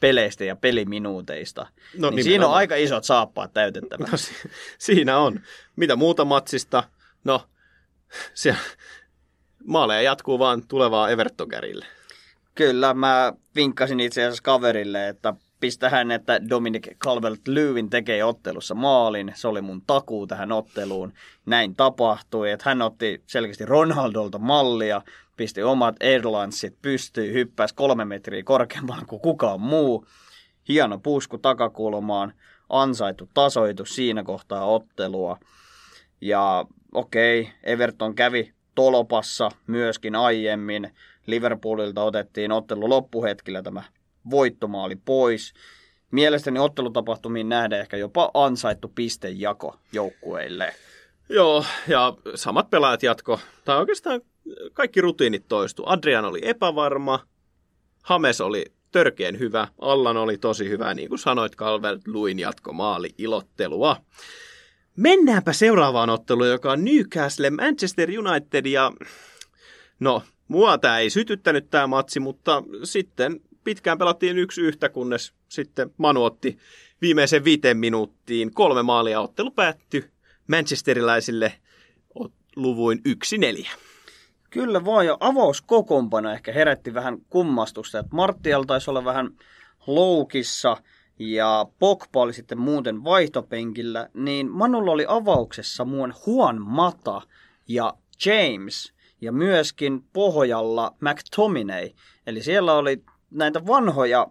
[0.00, 1.66] peleistä ja peliminuuteista.
[1.98, 4.06] No, niin siinä on aika isot saappaat täytettävä.
[4.10, 5.40] No, si- siinä on.
[5.76, 6.84] Mitä muuta matsista?
[7.24, 7.42] No,
[8.34, 8.56] se,
[9.64, 11.86] maaleja jatkuu vaan tulevaa Everton-kärille.
[12.54, 19.32] Kyllä, mä vinkkasin itse asiassa kaverille, että pistä hän, että Dominic Calvert-Lewin tekee ottelussa maalin.
[19.34, 21.12] Se oli mun takuu tähän otteluun.
[21.46, 25.02] Näin tapahtui, että hän otti selkeästi Ronaldolta mallia,
[25.38, 30.06] pisti omat Airlinesit pystyyn, hyppäsi kolme metriä korkeammalle kuin kukaan muu.
[30.68, 32.32] Hieno pusku takakulmaan,
[32.68, 35.38] ansaitu tasoitus siinä kohtaa ottelua.
[36.20, 40.90] Ja okei, okay, Everton kävi tolopassa myöskin aiemmin.
[41.26, 43.82] Liverpoolilta otettiin ottelu loppuhetkillä tämä
[44.30, 45.52] voittomaali pois.
[46.10, 50.74] Mielestäni ottelutapahtumiin nähdään ehkä jopa ansaittu pistejako joukkueille.
[51.28, 54.20] Joo, ja samat pelaajat jatko, tai oikeastaan
[54.72, 55.82] kaikki rutiinit toistu.
[55.86, 57.26] Adrian oli epävarma,
[58.02, 63.10] Hames oli törkeen hyvä, Allan oli tosi hyvä, niin kuin sanoit, Calvert Luin jatko maali
[63.18, 63.96] ilottelua.
[64.96, 68.92] Mennäänpä seuraavaan otteluun, joka on Newcastle, Manchester United ja
[70.00, 75.90] no, mua tämä ei sytyttänyt tämä matsi, mutta sitten pitkään pelattiin yksi yhtä, kunnes sitten
[75.96, 76.58] Manu otti
[77.00, 80.04] viimeisen viiteen minuuttiin kolme maalia ottelu päättyi
[80.46, 81.52] manchesterilaisille
[82.56, 83.00] luvuin
[83.64, 83.68] 1-4.
[84.50, 89.30] Kyllä vaan, ja avauskokompana ehkä herätti vähän kummastusta, että Martial taisi olla vähän
[89.86, 90.76] loukissa
[91.18, 97.22] ja Pogba oli sitten muuten vaihtopenkillä, niin Manulla oli avauksessa muun Juan Mata
[97.68, 97.94] ja
[98.26, 101.90] James ja myöskin pohjalla McTominay.
[102.26, 104.26] Eli siellä oli näitä vanhoja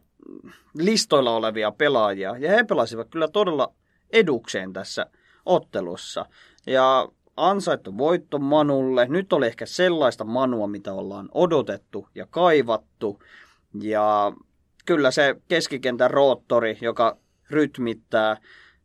[0.73, 3.73] listoilla olevia pelaajia ja he pelasivat kyllä todella
[4.09, 5.05] edukseen tässä
[5.45, 6.25] ottelussa.
[6.67, 9.07] Ja ansaittu voitto Manulle.
[9.09, 13.23] Nyt oli ehkä sellaista Manua, mitä ollaan odotettu ja kaivattu.
[13.81, 14.31] Ja
[14.85, 17.17] kyllä se keskikentän roottori, joka
[17.49, 18.37] rytmittää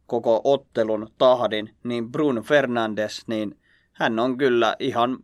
[0.07, 3.59] koko ottelun tahdin, niin Bruno Fernandes, niin
[3.93, 5.19] hän on kyllä ihan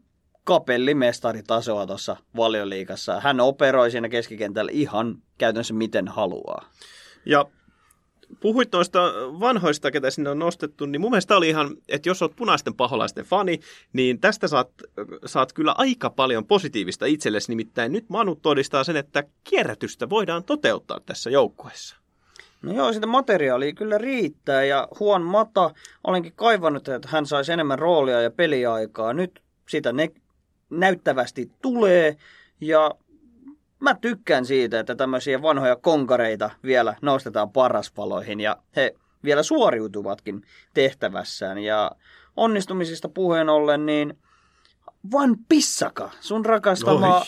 [0.45, 3.21] kapellimestaritasoa tuossa valioliikassa.
[3.21, 6.69] Hän operoi siinä keskikentällä ihan käytännössä miten haluaa.
[7.27, 7.45] Ja
[8.41, 12.37] puhuit noista vanhoista, ketä sinne on nostettu, niin mun mielestä oli ihan, että jos olet
[12.37, 13.61] punaisten paholaisten fani,
[13.93, 14.71] niin tästä saat,
[15.27, 17.53] saat kyllä aika paljon positiivista itsellesi.
[17.53, 21.97] Nimittäin nyt Manu todistaa sen, että kierrätystä voidaan toteuttaa tässä joukkueessa.
[22.63, 25.71] No joo, sitä materiaalia kyllä riittää ja Huon Mata,
[26.05, 29.13] olenkin kaivannut, että hän saisi enemmän roolia ja peliaikaa.
[29.13, 30.09] Nyt sitä ne
[30.71, 32.17] näyttävästi tulee
[32.61, 32.91] ja
[33.81, 40.43] mä tykkään siitä, että tämmöisiä vanhoja konkareita vielä nostetaan parasvaloihin ja he vielä suoriutuvatkin
[40.75, 41.59] tehtävässään.
[41.59, 41.91] Ja
[42.37, 44.19] onnistumisista puheen ollen, niin
[45.13, 47.25] Van Pissaka, sun rakastama Oi.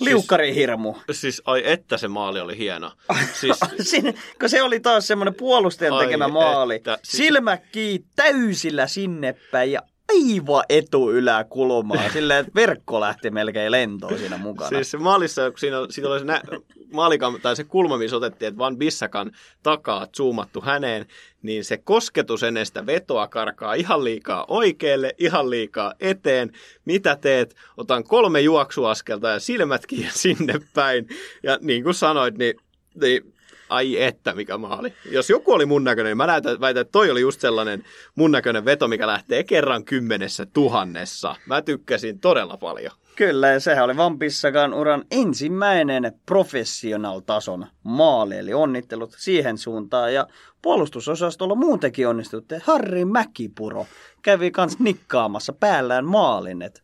[0.00, 0.94] liukkarihirmu.
[0.94, 2.92] Siis, siis ai että se maali oli hieno.
[3.40, 3.60] Siis...
[3.80, 6.74] Siinä, kun se oli taas semmoinen puolustajan tekemä maali.
[6.74, 7.16] Että, siis...
[7.16, 9.82] Silmäkkii täysillä sinne päin ja
[10.12, 14.68] aivan etuyläkulmaa, silleen, että verkko lähti melkein lentoon siinä mukana.
[14.68, 16.42] Siis se maalissa, kun siinä, siinä oli se, nä,
[16.92, 19.32] maalikan, tai se kulma, missä otettiin, että Van Bissakan
[19.62, 21.06] takaa zoomattu häneen,
[21.42, 26.52] niin se kosketus ennen sitä vetoa karkaa ihan liikaa oikealle, ihan liikaa eteen.
[26.84, 27.56] Mitä teet?
[27.76, 31.08] Otan kolme juoksuaskelta ja silmätkin sinne päin.
[31.42, 32.54] Ja niin kuin sanoit, niin,
[33.00, 33.31] niin
[33.72, 34.94] ai että mikä maali.
[35.10, 38.32] Jos joku oli mun näköinen, niin mä näytän, väitän, että toi oli just sellainen mun
[38.32, 41.36] näköinen veto, mikä lähtee kerran kymmenessä tuhannessa.
[41.46, 42.92] Mä tykkäsin todella paljon.
[43.16, 50.14] Kyllä, ja sehän oli Vampissakaan uran ensimmäinen professional-tason maali, eli onnittelut siihen suuntaan.
[50.14, 50.26] Ja
[50.62, 52.60] puolustusosastolla muutenkin onnistutte.
[52.64, 53.86] Harri Mäkipuro
[54.22, 56.62] kävi kans nikkaamassa päällään maalin.
[56.62, 56.82] Et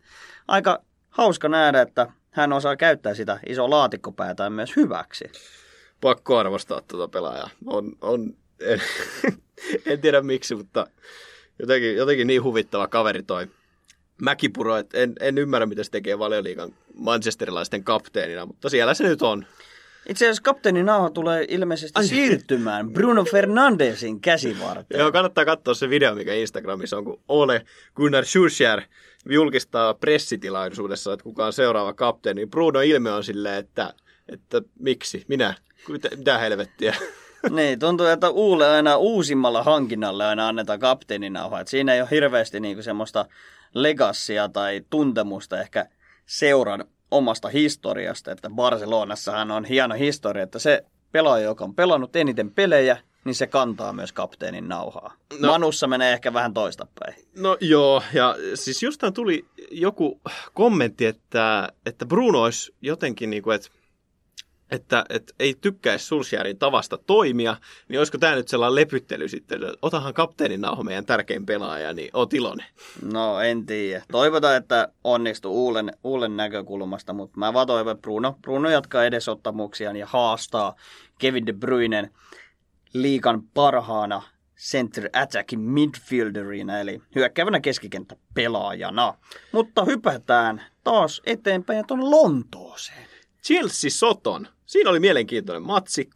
[0.49, 5.24] aika hauska nähdä, että hän osaa käyttää sitä iso laatikkopäätään myös hyväksi.
[6.01, 7.51] Pakko arvostaa tuota pelaajaa.
[7.66, 8.82] On, on, en,
[9.86, 10.86] en tiedä miksi, mutta
[11.59, 13.46] jotenkin, jotenkin niin huvittava kaveri toi
[14.22, 19.22] Mäkipuro, että en, en ymmärrä, mitä se tekee valioliikan manchesterilaisten kapteenina, mutta siellä se nyt
[19.22, 19.46] on.
[20.09, 22.07] Itse asiassa kapteeni Nauha tulee ilmeisesti Ai.
[22.07, 24.99] siirtymään Bruno Fernandesin käsivarteen.
[24.99, 27.64] Joo, kannattaa katsoa se video, mikä Instagramissa on, kun Ole
[27.96, 28.82] Gunnar Schuster
[29.28, 32.46] julkistaa pressitilaisuudessa, että kuka on seuraava kapteeni.
[32.46, 33.94] Bruno ilme on silleen, että,
[34.33, 35.55] että miksi, minä,
[35.89, 36.97] mitä, mitä helvettiä.
[37.51, 41.61] niin, tuntuu, että Uule aina uusimmalla hankinnalla aina annetaan kapteeninauha.
[41.61, 43.26] Että siinä ei ole hirveästi niinku semmoista
[43.74, 45.87] legassia tai tuntemusta ehkä
[46.26, 52.51] seuran omasta historiasta, että Barcelonassahan on hieno historia, että se pelaaja, joka on pelannut eniten
[52.51, 55.14] pelejä, niin se kantaa myös kapteenin nauhaa.
[55.39, 57.14] No, Manussa menee ehkä vähän toistapäin.
[57.37, 60.20] No joo, ja siis jostain tuli joku
[60.55, 63.68] kommentti, että, että Bruno olisi jotenkin niin kuin, että
[64.71, 67.57] että, että ei tykkäisi Sulsjärin tavasta toimia,
[67.89, 72.11] niin olisiko tämä nyt sellainen lepyttely sitten, että otahan kapteenin nauho meidän tärkein pelaaja, niin
[72.12, 72.66] oot iloinen.
[73.03, 74.05] No en tiedä.
[74.12, 79.97] Toivotaan, että onnistuu Uulen, Uulen näkökulmasta, mutta mä vaan toivon, että Bruno, Bruno jatkaa edesottamuksiaan
[79.97, 80.75] ja haastaa
[81.19, 82.11] Kevin De Bruynen
[82.93, 84.23] liikan parhaana
[84.59, 89.14] center attackin midfielderina, eli hyökkäävänä keskikenttä-pelaajana.
[89.53, 93.09] Mutta hypätään taas eteenpäin tuonne Lontooseen.
[93.43, 94.49] Chelsea Soton.
[94.69, 96.11] Siinä oli mielenkiintoinen matsi,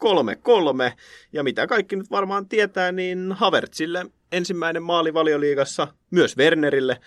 [0.91, 0.93] 3-3.
[1.33, 7.01] Ja mitä kaikki nyt varmaan tietää, niin Havertzille ensimmäinen maali valioliigassa, myös Wernerille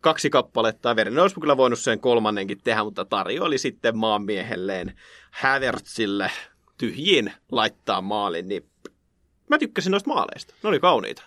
[0.00, 0.94] kaksi kappaletta.
[0.94, 3.06] Werner olisi kyllä voinut sen kolmannenkin tehdä, mutta
[3.40, 5.00] oli sitten maanmiehelleen
[5.30, 6.30] Havertzille
[6.78, 8.48] tyhjiin laittaa maalin.
[8.48, 8.70] Niin
[9.48, 10.54] mä tykkäsin noista maaleista.
[10.62, 11.22] Ne oli kauniita.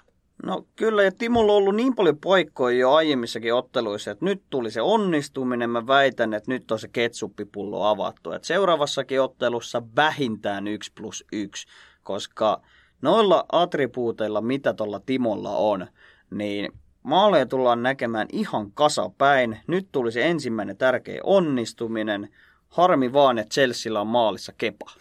[0.46, 4.72] No kyllä, ja Timolla on ollut niin paljon paikkoja jo aiemmissakin otteluissa, että nyt tuli
[4.72, 5.70] se onnistuminen.
[5.70, 8.32] Mä väitän, että nyt on se ketsuppipullo avattu.
[8.32, 11.68] Et seuraavassakin ottelussa vähintään 1 plus 1,
[12.04, 12.62] koska
[13.02, 15.88] noilla attribuuteilla, mitä tuolla Timolla on,
[16.32, 16.72] niin
[17.04, 19.60] maaleja tullaan näkemään ihan kasapäin.
[19.68, 22.30] Nyt tuli se ensimmäinen tärkeä onnistuminen.
[22.70, 24.92] Harmi vaan, että Chelsealla on maalissa kepa.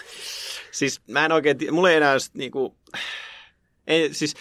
[0.70, 2.76] siis mä en oikein, mulla ei enää niinku,
[3.86, 4.34] ei, siis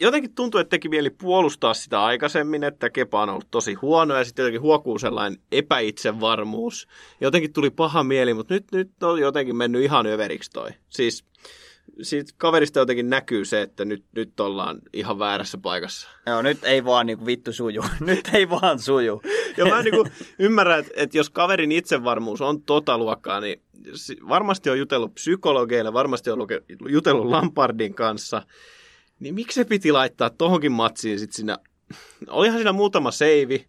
[0.00, 4.24] jotenkin tuntuu, että teki mieli puolustaa sitä aikaisemmin, että Kepa on ollut tosi huono ja
[4.24, 6.88] sitten jotenkin huokuu sellainen epäitsevarmuus.
[7.20, 10.70] Jotenkin tuli paha mieli, mutta nyt, nyt on jotenkin mennyt ihan överiksi toi.
[10.88, 11.24] Siis
[12.02, 16.08] siitä kaverista jotenkin näkyy se, että nyt, nyt ollaan ihan väärässä paikassa.
[16.26, 17.84] Joo, nyt ei vaan niin vittu suju.
[18.00, 19.22] nyt ei vaan suju.
[19.56, 23.62] ja mä niin ymmärrän, että, että jos kaverin itsevarmuus on tota luokkaa, niin
[24.28, 26.38] varmasti on jutellut psykologeille, varmasti on
[26.88, 28.42] jutellut Lampardin kanssa–
[29.20, 31.58] niin miksi se piti laittaa tohonkin matsiin sitten siinä?
[32.28, 33.66] Olihan siinä muutama seivi,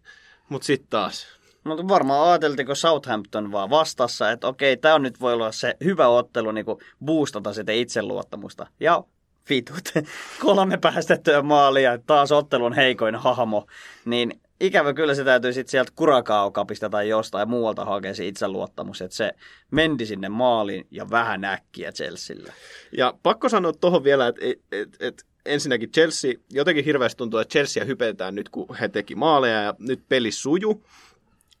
[0.48, 1.26] mutta sitten taas.
[1.64, 6.08] Mutta varmaan ajateltiko Southampton vaan vastassa, että okei, tämä on nyt voi olla se hyvä
[6.08, 6.66] ottelu niin
[7.04, 8.66] boostata sitä itseluottamusta.
[8.80, 9.04] Ja
[9.50, 9.92] vitut,
[10.42, 13.66] kolme päästettyä maalia, taas ottelun heikoin hahmo,
[14.04, 19.16] niin ikävä kyllä se täytyy sitten sieltä kurakaukapista tai jostain muualta hakea se itseluottamus, että
[19.16, 19.32] se
[19.70, 22.52] mendi sinne maaliin ja vähän äkkiä Chelsealle.
[22.96, 27.52] Ja pakko sanoa tuohon vielä, että et, et, et ensinnäkin Chelsea, jotenkin hirveästi tuntuu, että
[27.52, 30.84] Chelsea hypetään nyt, kun he teki maaleja ja nyt peli suju.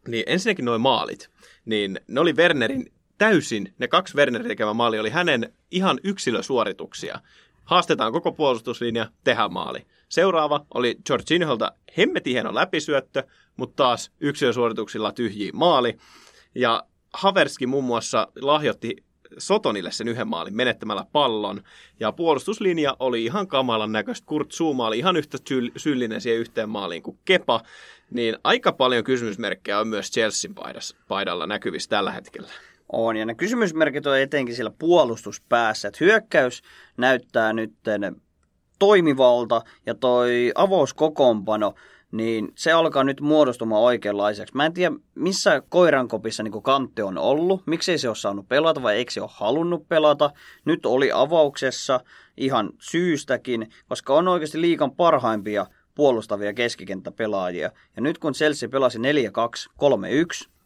[0.08, 1.30] Niin ensinnäkin noin maalit,
[1.64, 7.20] niin ne oli Wernerin täysin, ne kaksi Wernerin tekevä maali oli hänen ihan yksilösuorituksia.
[7.64, 9.86] Haastetaan koko puolustuslinja, tehdään maali.
[10.08, 13.24] Seuraava oli Jorginholta hemmetin hieno läpisyöttö,
[13.56, 15.96] mutta taas yksilösuorituksilla tyhjiä maali.
[16.54, 18.96] Ja Haverski muun muassa lahjoitti
[19.38, 21.62] Sotonille sen yhden maalin menettämällä pallon.
[22.00, 24.26] Ja puolustuslinja oli ihan kamalan näköistä.
[24.26, 25.38] Kurt Zuma oli ihan yhtä
[25.76, 27.60] syyllinen siihen yhteen maaliin kuin Kepa.
[28.10, 30.54] Niin aika paljon kysymysmerkkejä on myös Chelsean
[31.08, 32.48] paidalla näkyvissä tällä hetkellä.
[32.92, 35.88] On, ja ne kysymysmerkit on etenkin sillä puolustuspäässä.
[35.88, 36.62] Että hyökkäys
[36.96, 37.72] näyttää nyt
[38.78, 41.74] toimivalta, ja toi avauskokoonpano
[42.12, 44.56] niin se alkaa nyt muodostumaan oikeanlaiseksi.
[44.56, 48.96] Mä en tiedä, missä koirankopissa niin kantti on ollut, miksei se ole saanut pelata vai
[48.96, 50.30] eikö se ole halunnut pelata.
[50.64, 52.00] Nyt oli avauksessa
[52.36, 57.70] ihan syystäkin, koska on oikeasti liikan parhaimpia puolustavia keskikenttäpelaajia.
[57.96, 59.02] Ja nyt kun Chelsea pelasi 4-2-3-1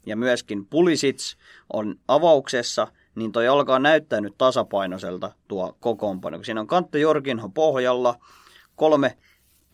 [0.06, 1.34] ja myöskin Pulisic
[1.72, 6.42] on avauksessa, niin toi alkaa näyttää nyt tasapainoiselta tuo kokoonpano.
[6.42, 8.14] Siinä on Kantte Jorginho pohjalla,
[8.76, 9.16] kolme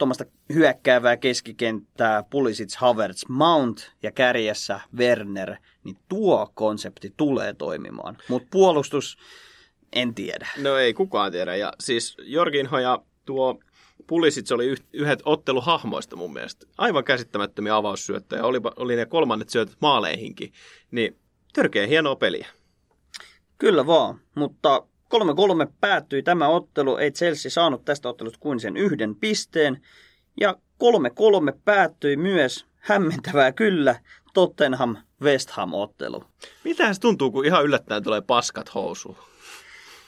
[0.03, 0.24] tuommoista
[0.55, 8.18] hyökkäävää keskikenttää, Pulisic, Havertz, Mount ja kärjessä Werner, niin tuo konsepti tulee toimimaan.
[8.28, 9.16] Mutta puolustus,
[9.92, 10.48] en tiedä.
[10.62, 11.57] No ei kukaan tiedä.
[11.57, 13.61] Ja siis Jorginho ja tuo
[14.07, 16.66] Pulisic oli yhdet otteluhahmoista mun mielestä.
[16.78, 18.44] Aivan käsittämättömiä avaussyöttöjä.
[18.44, 20.53] Oli, oli ne kolmannet syötöt maaleihinkin.
[20.90, 21.18] Niin
[21.53, 22.46] törkeä hienoa peliä.
[23.59, 26.96] Kyllä vaan, mutta 3-3 päättyi tämä ottelu.
[26.96, 29.80] Ei Chelsea saanut tästä ottelusta kuin sen yhden pisteen.
[30.40, 34.00] Ja 3-3 päättyi myös hämmentävää kyllä
[34.34, 36.24] Tottenham West Ham-ottelu.
[36.64, 39.16] Mitähän se tuntuu, kun ihan yllättäen tulee paskat housuun?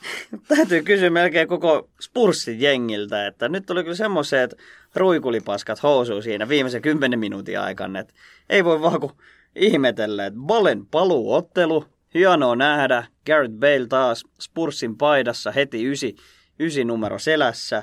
[0.48, 4.54] Täytyy kysyä melkein koko Spurssin jengiltä, että nyt tuli kyllä semmoiset
[4.94, 8.14] ruikulipaskat housuun siinä viimeisen kymmenen minuutin aikana, että
[8.50, 9.12] ei voi vaan kuin
[9.56, 11.84] ihmetellä, että Balen paluuottelu,
[12.14, 16.16] hienoa nähdä, Garrett Bale taas Spurssin paidassa heti ysi,
[16.60, 17.82] ysi numero selässä,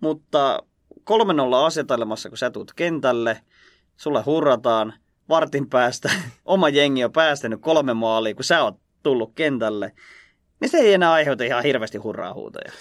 [0.00, 0.62] mutta
[1.10, 1.14] 3-0
[1.66, 3.40] asetelmassa, kun sä tuut kentälle,
[3.96, 4.92] sulle hurrataan,
[5.28, 6.10] vartin päästä,
[6.44, 9.92] oma jengi on päästänyt kolme maalia, kun sä oot tullut kentälle,
[10.60, 12.72] niin se ei enää aiheuta ihan hirveästi hurraa huutoja.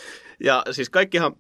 [0.43, 1.36] Ja siis kaikkihan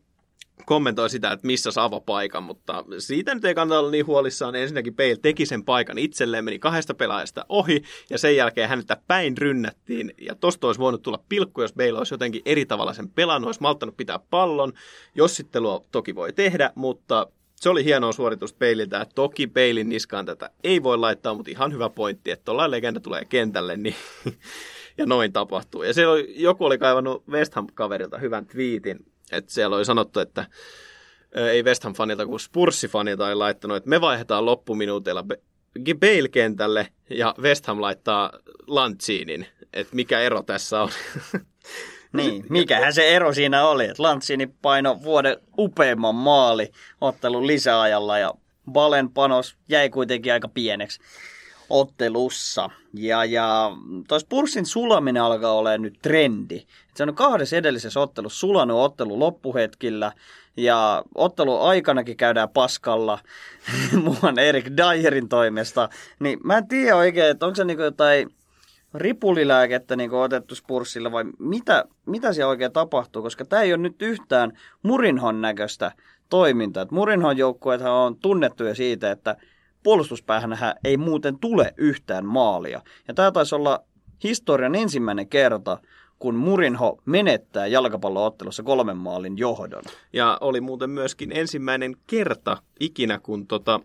[0.65, 4.55] kommentoi sitä, että missä saa paikan, mutta siitä nyt ei kannata olla niin huolissaan.
[4.55, 9.37] Ensinnäkin Bale teki sen paikan itselleen, meni kahdesta pelaajasta ohi, ja sen jälkeen häneltä päin
[9.37, 10.13] rynnättiin.
[10.21, 13.61] Ja tosta olisi voinut tulla pilkku, jos Bale olisi jotenkin eri tavalla sen pelannut, olisi
[13.61, 14.73] malttanut pitää pallon.
[15.15, 20.83] Jossittelua toki voi tehdä, mutta se oli hienoa suoritus peililtä, toki peilin niskaan tätä ei
[20.83, 23.95] voi laittaa, mutta ihan hyvä pointti, että tuollainen legenda tulee kentälle, niin
[24.97, 25.83] ja noin tapahtuu.
[25.83, 28.99] Ja se oli, joku oli kaivannut West Ham-kaverilta hyvän twiitin,
[29.31, 30.45] että siellä oli sanottu, että
[31.35, 35.23] ei West Ham-fanilta kuin Spurssi-fanilta oli laittanut, että me vaihdetaan loppuminuuteilla
[35.99, 38.31] Bale kentälle ja West Ham laittaa
[38.67, 40.89] Lantsinin, että mikä ero tässä on.
[42.13, 46.71] Niin, mikähän se ero siinä oli, että Lantsini paino vuoden upeimman maali
[47.01, 48.33] ottelun lisäajalla ja
[48.71, 50.99] Balen panos jäi kuitenkin aika pieneksi
[51.69, 52.69] ottelussa.
[52.93, 53.71] Ja, ja
[54.07, 56.65] tuossa Purssin sulaminen alkaa olla nyt trendi.
[56.95, 60.11] Se on kahdessa edellisessä ottelussa sulanut ottelu loppuhetkillä
[60.57, 63.19] ja ottelu aikanakin käydään paskalla
[64.03, 65.89] muuan Erik Dyerin toimesta.
[66.19, 68.29] Niin mä en tiedä oikein, että onko se niinku jotain
[68.93, 74.01] ripulilääkettä niin otettu Spurssille vai mitä, mitä siellä oikein tapahtuu, koska tämä ei ole nyt
[74.01, 75.91] yhtään Murinhon näköistä
[76.29, 76.85] toimintaa.
[76.91, 79.35] Murinhon joukkueethan on tunnettuja siitä, että
[79.83, 82.81] puolustuspäähän ei muuten tule yhtään maalia.
[83.07, 83.83] Ja tämä taisi olla
[84.23, 85.77] historian ensimmäinen kerta,
[86.19, 89.83] kun Murinho menettää jalkapalloottelussa kolmen maalin johdon.
[90.13, 93.79] Ja oli muuten myöskin ensimmäinen kerta ikinä, kun tota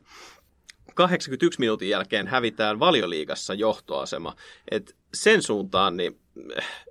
[0.95, 4.35] 81 minuutin jälkeen hävitään valioliigassa johtoasema.
[4.71, 6.19] Et sen suuntaan niin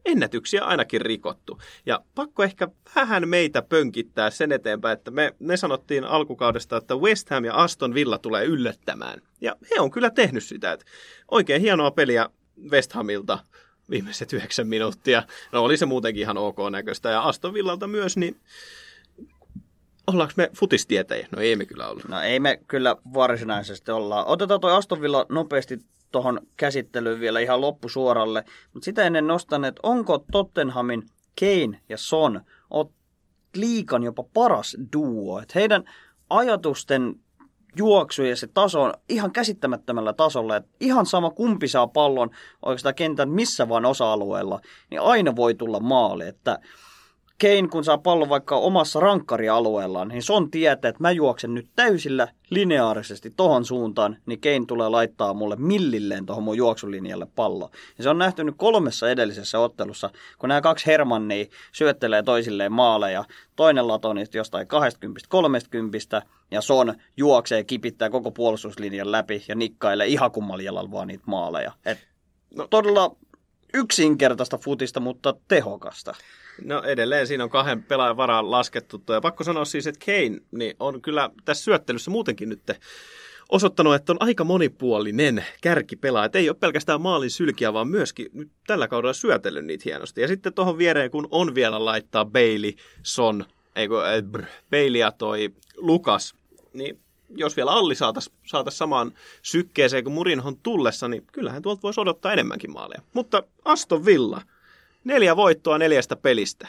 [0.05, 1.59] ennätyksiä ainakin rikottu.
[1.85, 7.29] Ja pakko ehkä vähän meitä pönkittää sen eteenpäin, että me, me sanottiin alkukaudesta, että West
[7.29, 9.21] Ham ja Aston Villa tulee yllättämään.
[9.41, 10.71] Ja he on kyllä tehnyt sitä.
[10.71, 10.85] Että
[11.31, 12.29] oikein hienoa peliä
[12.71, 13.39] West Hamilta
[13.89, 15.23] viimeiset yhdeksän minuuttia.
[15.51, 17.09] No oli se muutenkin ihan ok näköistä.
[17.09, 18.35] Ja Aston Villalta myös, niin
[20.07, 21.27] Ollaanko me futistietäjiä?
[21.31, 22.03] No ei me kyllä olla.
[22.07, 24.25] No ei me kyllä varsinaisesti olla.
[24.25, 25.79] Otetaan tuo Aston Villa nopeasti
[26.13, 28.43] tuohon käsittelyyn vielä ihan loppusuoralle.
[28.73, 31.03] Mutta sitä ennen nostan, että onko Tottenhamin
[31.39, 32.41] Kane ja Son
[33.55, 35.39] liikan jopa paras duo.
[35.39, 35.83] Että heidän
[36.29, 37.15] ajatusten
[37.77, 40.55] juoksu ja se taso on ihan käsittämättömällä tasolla.
[40.55, 42.29] Että ihan sama kumpi saa pallon
[42.61, 44.59] oikeastaan kentän missä vaan osa-alueella,
[44.89, 46.27] niin aina voi tulla maali.
[46.27, 46.59] Että
[47.43, 52.27] Kane, kun saa pallon vaikka omassa rankkarialueellaan, niin Son tietää, että mä juoksen nyt täysillä
[52.49, 57.69] lineaarisesti tohon suuntaan, niin Kane tulee laittaa mulle millilleen tohon mun juoksulinjalle pallo.
[57.97, 63.25] Ja se on nähty nyt kolmessa edellisessä ottelussa, kun nämä kaksi Hermannia syöttelee toisilleen maaleja.
[63.55, 64.67] Toinen latonista jostain
[66.21, 71.71] 20-30 ja Son juoksee, kipittää koko puolustuslinjan läpi ja nikkailee ihan kummalla vaan niitä maaleja.
[71.85, 72.07] Et
[72.55, 72.67] no.
[72.67, 73.15] Todella
[73.73, 76.13] yksinkertaista futista, mutta tehokasta.
[76.61, 79.03] No edelleen siinä on kahden pelaajan varaan laskettu.
[79.09, 82.61] Ja pakko sanoa siis, että Kane niin on kyllä tässä syöttelyssä muutenkin nyt
[83.49, 86.25] osoittanut, että on aika monipuolinen kärkipelaaja.
[86.25, 90.21] Että ei ole pelkästään maalin sylkiä, vaan myöskin nyt tällä kaudella syötellyt niitä hienosti.
[90.21, 92.73] Ja sitten tuohon viereen, kun on vielä laittaa Bailey,
[93.03, 93.45] Son,
[93.75, 96.35] ei kun, äh, Bailey ja toi Lukas,
[96.73, 96.99] niin
[97.35, 102.33] jos vielä Alli saataisiin saatais samaan sykkeeseen kuin Murinhon tullessa, niin kyllähän tuolta voisi odottaa
[102.33, 103.01] enemmänkin maaleja.
[103.13, 104.41] Mutta Aston Villa,
[105.03, 106.67] neljä voittoa neljästä pelistä.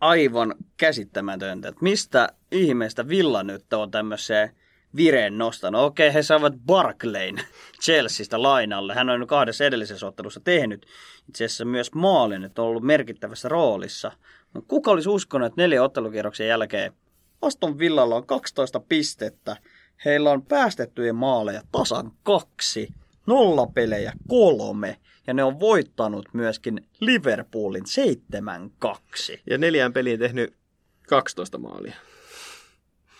[0.00, 1.72] Aivan käsittämätöntä.
[1.80, 4.50] Mistä ihmeestä Villa nyt on tämmöiseen
[4.96, 5.80] vireen nostanut?
[5.80, 7.40] Okei, he saavat Barclayn
[7.82, 8.94] Chelseastä lainalle.
[8.94, 10.86] Hän on kahdessa edellisessä ottelussa tehnyt
[11.28, 14.12] itse asiassa myös maalin, että on ollut merkittävässä roolissa.
[14.54, 16.92] Mutta kuka olisi uskonut, että neljä ottelukierroksen jälkeen
[17.42, 19.56] Aston Villalla on 12 pistettä.
[20.04, 22.88] Heillä on päästettyjä maaleja tasan kaksi,
[23.26, 24.96] nolla pelejä kolme.
[25.28, 27.84] Ja ne on voittanut myöskin Liverpoolin
[29.34, 29.40] 7-2.
[29.50, 30.54] Ja neljään peliin tehnyt
[31.08, 31.94] 12 maalia.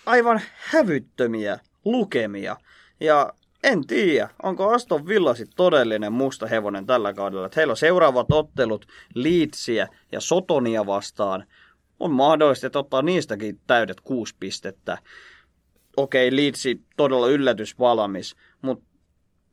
[0.06, 2.56] Aivan hävyttömiä lukemia.
[3.00, 3.32] Ja
[3.62, 7.46] en tiedä, onko Aston Villa sit todellinen musta hevonen tällä kaudella.
[7.46, 11.44] Että heillä on seuraavat ottelut Leedsiä ja Sotonia vastaan.
[12.00, 14.98] On mahdollista, että ottaa niistäkin täydet kuusi pistettä.
[15.96, 18.87] Okei, Leedsi todella yllätys valmis, mutta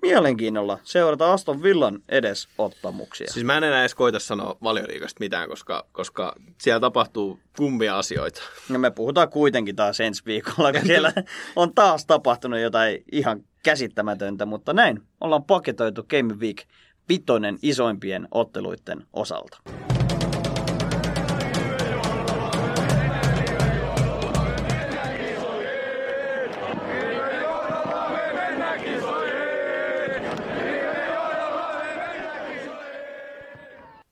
[0.06, 3.28] mielenkiinnolla seurata Aston Villan edesottamuksia.
[3.32, 8.42] Siis mä en enää edes koita sanoa valioliikasta mitään, koska, koska siellä tapahtuu kummia asioita.
[8.70, 11.14] No me puhutaan kuitenkin taas ensi viikolla, kun siellä
[11.56, 16.64] on taas tapahtunut jotain ihan käsittämätöntä, mutta näin ollaan paketoitu Game Week
[17.08, 19.58] pitoinen isoimpien otteluiden osalta.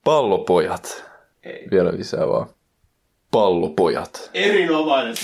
[0.04, 1.06] Pallopojat.
[1.44, 1.68] Ei.
[1.72, 2.48] Vielä lisää vaan.
[3.32, 4.30] Pallopojat.
[4.34, 5.16] Erinomainen.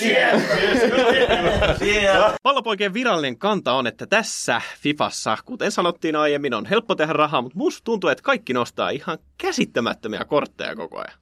[2.44, 7.58] Pallopoikien virallinen kanta on, että tässä Fifassa, kuten sanottiin aiemmin, on helppo tehdä rahaa, mutta
[7.58, 11.20] musta tuntuu, että kaikki nostaa ihan käsittämättömiä kortteja koko ajan.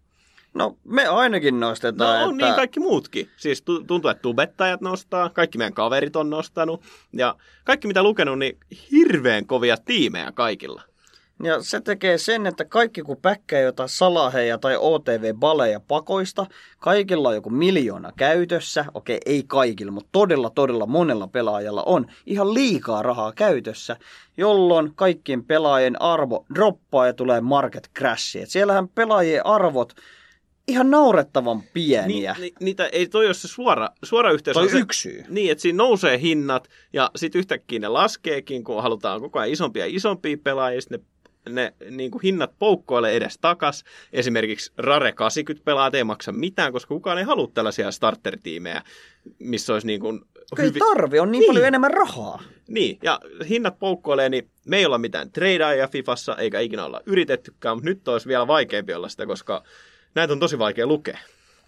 [0.54, 2.46] No me ainakin No nostetaan, on että...
[2.46, 3.30] niin kaikki muutkin.
[3.38, 6.84] Siis tu- tuntuu, että tubettajat nostaa, kaikki meidän kaverit on nostanut.
[7.14, 8.58] Ja kaikki mitä lukenut, niin
[8.92, 10.82] hirveän kovia tiimejä kaikilla.
[11.44, 16.46] Ja se tekee sen, että kaikki kun päkkää jotain salaheja tai OTV-baleja pakoista,
[16.80, 18.86] kaikilla on joku miljoona käytössä.
[18.94, 23.98] Okei, ei kaikilla, mutta todella, todella monella pelaajalla on ihan liikaa rahaa käytössä,
[24.38, 28.42] jolloin kaikkien pelaajien arvo droppaa ja tulee market crashi.
[28.42, 29.94] Et siellähän pelaajien arvot
[30.68, 32.36] ihan naurettavan pieniä.
[32.40, 34.54] Ni, ni, niitä ei toi ole se suora, suora yhteys.
[34.54, 35.24] Toi se, yksi syy.
[35.30, 39.86] Niin, että siinä nousee hinnat ja sitten yhtäkkiä ne laskeekin, kun halutaan koko ajan isompia
[39.86, 41.00] ja isompia pelaajia, sit ne
[41.48, 43.84] ne niin kuin hinnat poukkoilee edes takas.
[44.14, 48.82] Esimerkiksi Rare 80 pelaajat ei maksa mitään, koska kukaan ei halua tällaisia starter-tiimejä,
[49.40, 50.22] missä olisi niin kuin
[50.56, 51.50] Kyllä hyvi- tarvi on niin, Niin.
[51.50, 52.42] paljon enemmän rahaa.
[52.68, 53.20] Niin, ja
[53.50, 58.08] hinnat poukkoilee, niin me ei olla mitään tradeaajia Fifassa, eikä ikinä olla yritettykään, mutta nyt
[58.08, 59.64] olisi vielä vaikeampi olla sitä, koska
[60.16, 61.18] näitä on tosi vaikea lukea.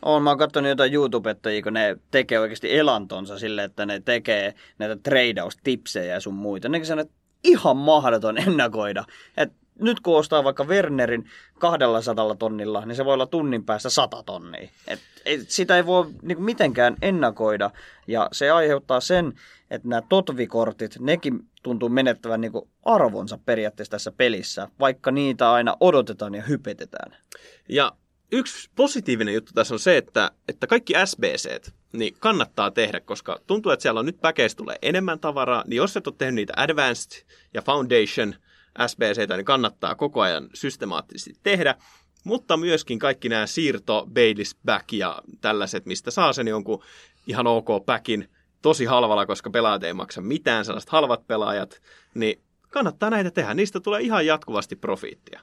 [0.02, 4.54] Olen, mä oon katsonut jotain YouTubettajia, kun ne tekee oikeasti elantonsa sille, että ne tekee
[4.78, 6.70] näitä tradeaustipsejä ja sun muita.
[6.70, 7.14] Ne sanoo, että
[7.44, 9.04] ihan mahdoton ennakoida.
[9.38, 14.24] Et nyt kun ostaa vaikka Wernerin 200 tonnilla, niin se voi olla tunnin päästä 100
[14.24, 14.70] tonnia.
[14.88, 17.72] Et, et, sitä ei voi niin mitenkään ennakoida,
[18.08, 19.34] ja se aiheuttaa sen,
[19.72, 22.52] että nämä totvikortit, nekin tuntuu menettävän niin
[22.86, 27.16] arvonsa periaatteessa tässä pelissä, vaikka niitä aina odotetaan ja hypetetään.
[27.70, 27.92] Ja
[28.32, 33.72] yksi positiivinen juttu tässä on se, että, että kaikki SBC niin kannattaa tehdä, koska tuntuu,
[33.72, 37.26] että siellä on nyt päkeistä tulee enemmän tavaraa, niin jos et ole tehnyt niitä Advanced
[37.54, 38.36] ja Foundation
[38.88, 41.76] SBCtä, niin kannattaa koko ajan systemaattisesti tehdä.
[42.24, 46.84] Mutta myöskin kaikki nämä siirto, Baileys back ja tällaiset, mistä saa sen jonkun
[47.28, 48.30] ihan ok päkin
[48.62, 51.82] tosi halvalla, koska pelaajat ei maksa mitään, sellaiset halvat pelaajat,
[52.14, 53.54] niin kannattaa näitä tehdä.
[53.54, 55.42] Niistä tulee ihan jatkuvasti profiittia.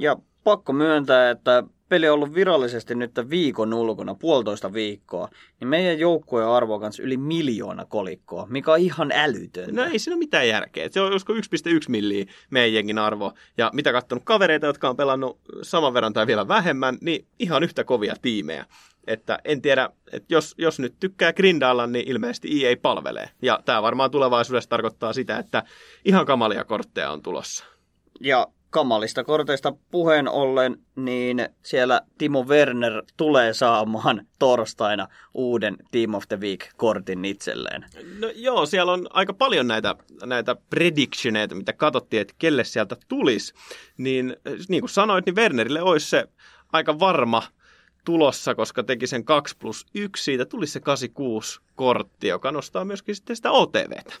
[0.00, 5.28] Ja pakko myöntää, että peli on ollut virallisesti nyt viikon ulkona, puolitoista viikkoa,
[5.60, 9.72] niin meidän joukkueen arvo on kanssa yli miljoona kolikkoa, mikä on ihan älytöntä.
[9.72, 10.88] No ei siinä ole mitään järkeä.
[10.90, 11.40] Se on josko 1,1
[11.88, 13.32] milliä meidän jengin arvo.
[13.58, 17.84] Ja mitä katsonut kavereita, jotka on pelannut saman verran tai vielä vähemmän, niin ihan yhtä
[17.84, 18.66] kovia tiimejä.
[19.06, 23.30] Että en tiedä, että jos, jos nyt tykkää grindailla, niin ilmeisesti EA palvelee.
[23.42, 25.62] Ja tämä varmaan tulevaisuudessa tarkoittaa sitä, että
[26.04, 27.64] ihan kamalia kortteja on tulossa.
[28.20, 36.24] Ja kamalista korteista puheen ollen, niin siellä Timo Werner tulee saamaan torstaina uuden Team of
[36.28, 37.84] the Week-kortin itselleen.
[38.18, 39.94] No joo, siellä on aika paljon näitä,
[40.24, 43.54] näitä predictioneita, mitä katsottiin, että kelle sieltä tulisi.
[43.98, 44.36] Niin,
[44.68, 46.24] niin kuin sanoit, niin Wernerille olisi se
[46.72, 47.42] aika varma
[48.04, 53.16] tulossa, koska teki sen 2 plus 1, siitä tuli se 86 kortti, joka nostaa myöskin
[53.16, 54.14] sitten sitä OTVtä.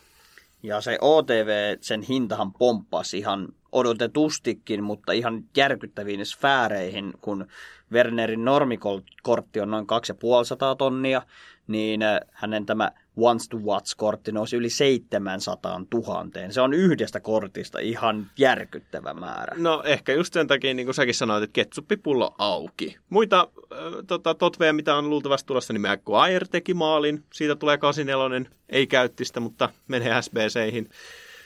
[0.64, 7.46] Ja se OTV, sen hintahan pomppasi ihan odotetustikin, mutta ihan järkyttäviin sfääreihin, kun
[7.92, 11.22] Wernerin normikortti on noin 2500 tonnia,
[11.66, 16.26] niin äh, hänen tämä Once to Watch-kortti nousi yli 700 000.
[16.50, 19.56] Se on yhdestä kortista ihan järkyttävä määrä.
[19.58, 22.96] No ehkä just sen takia, niin kuin säkin sanoit, että ketsuppipullo auki.
[23.10, 27.24] Muita äh, tota, totveja, mitä on luultavasti tulossa, niin McGuire teki maalin.
[27.32, 30.88] Siitä tulee 84, ei käyttistä, mutta menee SBCihin.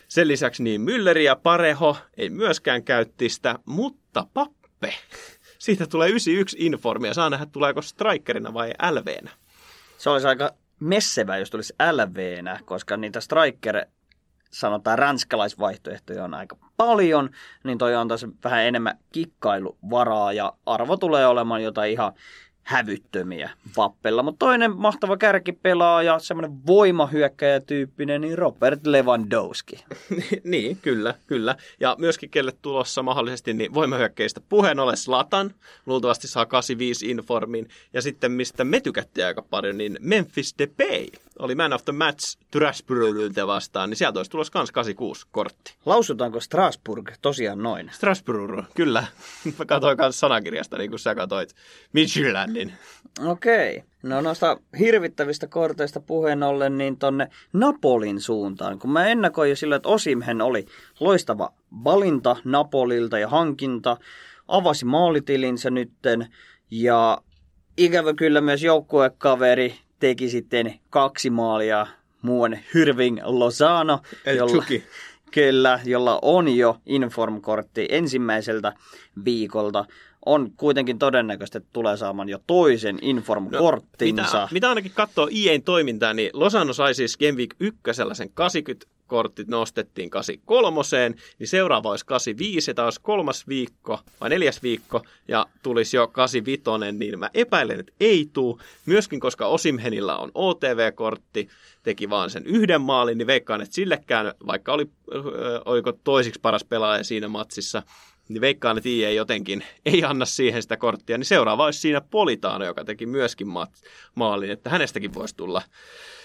[0.08, 4.94] Sen lisäksi niin Mülleri ja Pareho ei myöskään käyttistä, mutta Pappe.
[5.58, 7.14] Siitä tulee 91 informia.
[7.14, 9.30] Saa nähdä, tuleeko strikerina vai LVnä.
[9.98, 13.86] Se olisi aika messevä, jos tulisi LV-nä, koska niitä striker
[14.50, 17.30] sanotaan ranskalaisvaihtoehtoja on aika paljon,
[17.64, 22.12] niin toi antaisi vähän enemmän kikkailuvaraa ja arvo tulee olemaan jotain ihan
[22.68, 24.22] hävyttömiä pappella.
[24.22, 29.84] Mutta toinen mahtava kärkipelaaja, semmoinen voimahyökkäjätyyppinen, niin Robert Lewandowski.
[30.44, 31.56] niin, kyllä, kyllä.
[31.80, 35.54] Ja myöskin kelle tulossa mahdollisesti niin voimahyökkäistä puheen ole Slatan,
[35.86, 37.68] luultavasti saa 85 informin.
[37.92, 41.06] Ja sitten mistä me tykättiin aika paljon, niin Memphis Depay
[41.38, 45.74] oli man of the match Strasbourgilta vastaan, niin sieltä olisi tulossa kans 86 kortti.
[45.86, 47.90] Lausutaanko Strasbourg tosiaan noin?
[47.94, 49.06] Strasbourg, kyllä.
[49.58, 51.54] Mä katsoin kanssa sanakirjasta, niin kuin sä katsoit
[52.64, 53.30] Michelanin.
[53.30, 53.82] Okei.
[54.02, 58.78] No noista hirvittävistä korteista puheen ollen, niin tonne Napolin suuntaan.
[58.78, 60.66] Kun mä ennakoin jo sillä, että Osimhen oli
[61.00, 61.52] loistava
[61.84, 63.96] valinta Napolilta ja hankinta,
[64.48, 66.26] avasi maalitilinsä nytten
[66.70, 67.22] ja
[67.76, 71.86] ikävä kyllä myös joukkuekaveri teki sitten kaksi maalia
[72.22, 74.82] muun Hirving Lozano, El jolla, Chucky.
[75.30, 78.72] kyllä, jolla on jo inform-kortti ensimmäiseltä
[79.24, 79.84] viikolta.
[80.26, 84.22] On kuitenkin todennäköistä, että tulee saamaan jo toisen inform-korttinsa.
[84.24, 87.80] Mitä, mitä ainakin katsoo IEn toimintaa, niin Lozano sai siis Game Week 1
[88.12, 94.28] sen 80 kortit nostettiin 83, niin seuraava olisi 85, ja tämä olisi kolmas viikko vai
[94.30, 96.62] neljäs viikko, ja tulisi jo 85,
[96.98, 98.60] niin mä epäilen, että ei tuu.
[98.86, 101.48] Myöskin koska Osimhenillä on OTV-kortti,
[101.82, 104.90] teki vaan sen yhden maalin, niin veikkaan, että sillekään, vaikka oli,
[105.64, 107.82] oliko toisiksi paras pelaaja siinä matsissa,
[108.28, 112.64] niin veikkaan, että EA jotenkin ei anna siihen sitä korttia, niin seuraava olisi siinä Politaano,
[112.64, 115.62] joka teki myöskin mat- maalin, että hänestäkin voisi tulla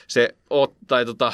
[0.07, 1.33] se, ot, tai tota,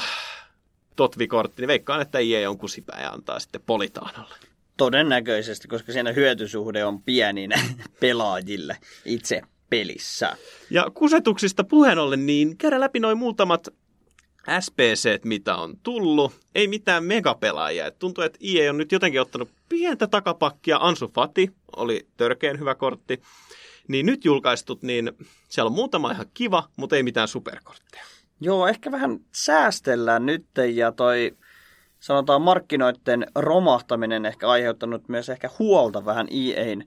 [0.96, 4.34] totvikortti, niin veikkaan, että EA on kusipää ja antaa sitten Politaanolle.
[4.76, 7.50] Todennäköisesti, koska siinä hyötysuhde on pienin
[8.00, 10.36] pelaajille itse pelissä.
[10.70, 13.68] Ja kusetuksista puheen ollen, niin käydä läpi noin muutamat
[14.60, 16.32] SPC, mitä on tullut.
[16.54, 17.86] Ei mitään megapelaajia.
[17.86, 20.78] Et tuntuu, että EA on nyt jotenkin ottanut pientä takapakkia.
[20.80, 23.22] Ansu Fati oli törkeen hyvä kortti.
[23.88, 25.12] Niin nyt julkaistut, niin
[25.48, 28.04] siellä on muutama ihan kiva, mutta ei mitään superkortteja.
[28.40, 31.36] Joo, ehkä vähän säästellään nyt ja toi
[32.00, 36.84] sanotaan markkinoiden romahtaminen ehkä aiheuttanut myös ehkä huolta vähän EA:n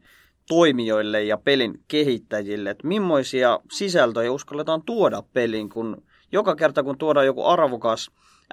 [0.47, 7.25] toimijoille ja pelin kehittäjille, että millaisia sisältöjä uskalletaan tuoda peliin, kun joka kerta kun tuodaan
[7.25, 8.11] joku arvokas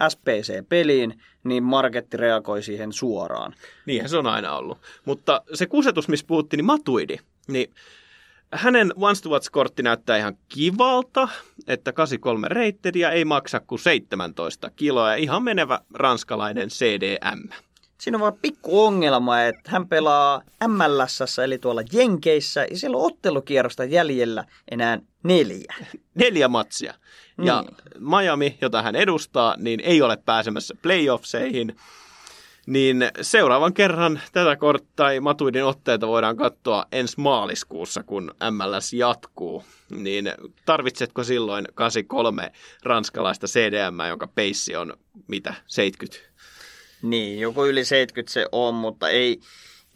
[0.09, 3.55] SPC peliin, niin marketti reagoi siihen suoraan.
[3.87, 4.79] Niinhän se on aina ollut.
[5.05, 7.17] Mutta se kusetus, missä puhuttiin, niin Matuidi,
[7.49, 7.71] niin
[8.53, 11.29] hänen Once to Watch-kortti näyttää ihan kivalta,
[11.67, 17.49] että 83 reitteriä ei maksa kuin 17 kiloa ja ihan menevä ranskalainen CDM.
[18.01, 23.07] Siinä on vaan pikku ongelma, että hän pelaa MLS, eli tuolla Jenkeissä, ja siellä on
[23.07, 25.75] ottelukierrosta jäljellä enää neljä.
[26.15, 26.95] Neljä matsia.
[27.45, 28.11] Ja Niin.
[28.11, 31.77] Miami, jota hän edustaa, niin ei ole pääsemässä playoffseihin.
[32.67, 39.65] Niin seuraavan kerran tätä korttia tai Matuidin otteita voidaan katsoa ensi maaliskuussa, kun MLS jatkuu.
[39.91, 40.33] Niin
[40.67, 44.93] tarvitsetko silloin 83 ranskalaista CDM, jonka peissi on
[45.29, 46.30] mitä, 70?
[47.03, 49.41] Niin, joku yli 70 se on, mutta ei,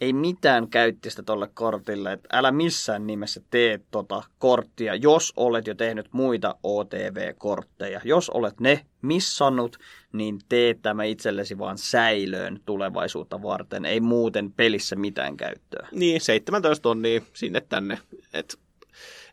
[0.01, 2.11] ei mitään käyttistä tolle kortille.
[2.11, 8.01] Et älä missään nimessä tee tota korttia, jos olet jo tehnyt muita OTV-kortteja.
[8.03, 9.77] Jos olet ne missannut,
[10.13, 13.85] niin tee tämä itsellesi vaan säilöön tulevaisuutta varten.
[13.85, 15.87] Ei muuten pelissä mitään käyttöä.
[15.91, 17.99] Niin, 17 tonnia sinne tänne.
[18.33, 18.59] Et,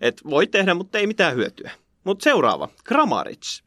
[0.01, 1.71] et voi tehdä, mutta ei mitään hyötyä.
[2.05, 3.61] Mutta seuraava, Kramaric.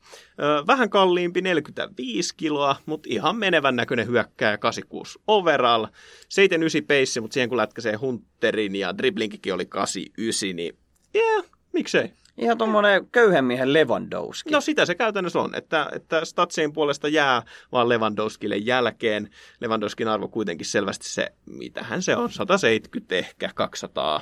[0.67, 5.85] Vähän kalliimpi, 45 kiloa, mutta ihan menevän näköinen hyökkääjä, 86 overall.
[6.29, 10.77] 79 peissi, mutta siihen kun lätkäsee Hunterin ja driblinkikin oli 89, niin
[11.15, 12.11] yeah, miksei.
[12.37, 14.49] Ihan tuommoinen köyhän miehen Lewandowski.
[14.49, 19.29] No sitä se käytännössä on, että, että Statsien puolesta jää vaan Lewandowskille jälkeen.
[19.61, 24.21] Lewandowskin arvo kuitenkin selvästi se, mitähän se on, 170 ehkä, 200,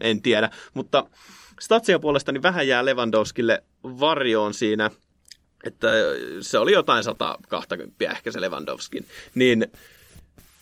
[0.00, 0.50] en tiedä.
[0.74, 1.04] Mutta
[1.58, 4.90] Statsien puolesta niin vähän jää Lewandowskille varjoon siinä,
[5.64, 5.88] että
[6.40, 9.06] se oli jotain 120 ehkä se Lewandowskin.
[9.34, 9.66] Niin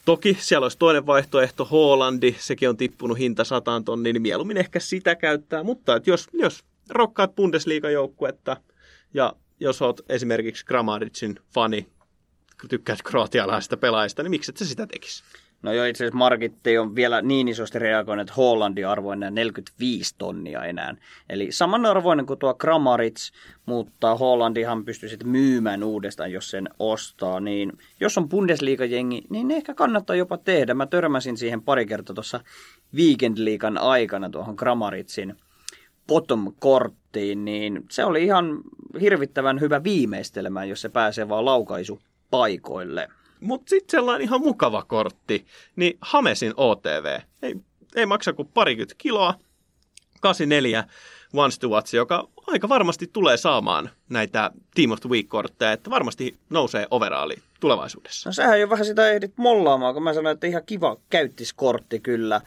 [0.06, 4.80] Toki siellä olisi toinen vaihtoehto, Hollandi, sekin on tippunut hinta 100 tonnia, niin mieluummin ehkä
[4.80, 5.62] sitä käyttää.
[5.62, 8.56] Mutta että jos, jos rokkaat Bundesliga-joukkuetta
[9.14, 11.86] ja jos oot esimerkiksi Gramaricin fani,
[12.68, 15.22] tykkäät kroatialaisista pelaajista, niin miksi et sä sitä tekisi?
[15.62, 20.64] No joo, itse asiassa Markitti on vielä niin isosti reagoinut, että Hollandin arvoinen 45 tonnia
[20.64, 20.94] enää.
[21.28, 23.32] Eli samanarvoinen kuin tuo Kramarits,
[23.66, 27.40] mutta Hollandihan pystyy sitten myymään uudestaan, jos sen ostaa.
[27.40, 30.74] Niin jos on Bundesliga-jengi, niin ehkä kannattaa jopa tehdä.
[30.74, 32.40] Mä törmäsin siihen pari kertaa tuossa
[32.94, 33.38] Weekend
[33.80, 35.36] aikana tuohon Kramaritsin
[36.06, 38.60] bottom-korttiin, niin se oli ihan
[39.00, 42.00] hirvittävän hyvä viimeistelemään, jos se pääsee vaan laukaisu
[42.30, 43.08] paikoille.
[43.46, 47.18] Mutta sitten sellainen ihan mukava kortti, niin Hamesin OTV.
[47.42, 47.54] Ei,
[47.96, 49.34] ei maksa kuin parikymmentä kiloa,
[50.20, 50.84] 84
[51.34, 56.38] Once to Watch, joka aika varmasti tulee saamaan näitä Team of the Week-kortteja, että varmasti
[56.50, 58.28] nousee overaali tulevaisuudessa.
[58.28, 62.40] No sehän jo vähän sitä ehdit mollaamaan, kun mä sanoin, että ihan kiva käyttiskortti kyllä.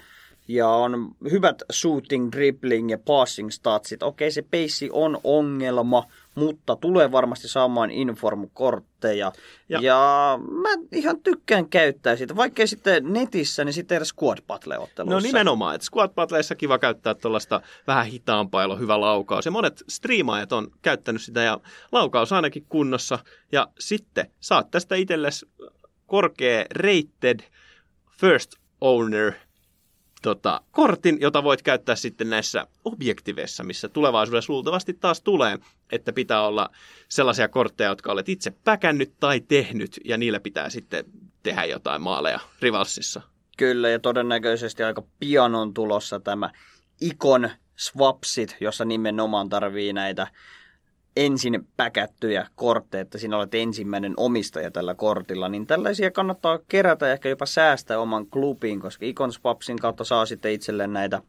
[0.49, 4.03] Ja on hyvät shooting, dribbling ja passing statsit.
[4.03, 6.03] Okei, se peissi on ongelma,
[6.35, 9.31] mutta tulee varmasti saamaan inform-kortteja.
[9.69, 15.13] Ja, ja mä ihan tykkään käyttää sitä, vaikkei sitten netissä, niin sitten edes squad battle-otteluissa.
[15.13, 19.45] No nimenomaan, että squad battleissa kiva käyttää tuollaista vähän hitaampaa, jolla on hyvä laukaus.
[19.45, 21.59] Ja monet striimaajat on käyttänyt sitä ja
[21.91, 23.19] laukaus ainakin kunnossa.
[23.51, 25.45] Ja sitten saat tästä itsellesi
[26.07, 27.39] korkea rated
[28.19, 29.33] first owner–
[30.21, 35.57] tota, kortin, jota voit käyttää sitten näissä objektiveissa, missä tulevaisuudessa luultavasti taas tulee,
[35.91, 36.69] että pitää olla
[37.09, 41.05] sellaisia kortteja, jotka olet itse päkännyt tai tehnyt, ja niillä pitää sitten
[41.43, 43.21] tehdä jotain maaleja rivalsissa.
[43.57, 46.49] Kyllä, ja todennäköisesti aika pian on tulossa tämä
[47.01, 50.27] ikon swapsit, jossa nimenomaan tarvii näitä
[51.25, 57.13] ensin päkättyjä kortteja, että sinä olet ensimmäinen omistaja tällä kortilla, niin tällaisia kannattaa kerätä ja
[57.13, 61.21] ehkä jopa säästää oman klubiin, koska Icon Swapsin kautta saa sitten itselleen näitä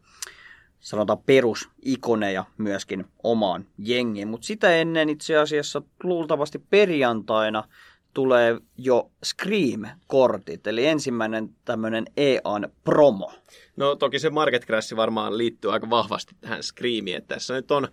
[0.80, 4.28] sanotaan perusikoneja myöskin omaan jengiin.
[4.28, 7.64] Mutta sitä ennen itse asiassa luultavasti perjantaina
[8.14, 13.32] tulee jo Scream-kortit, eli ensimmäinen tämmöinen EAN promo.
[13.76, 17.88] No toki se Market Crash varmaan liittyy aika vahvasti tähän Screamiin, että tässä nyt on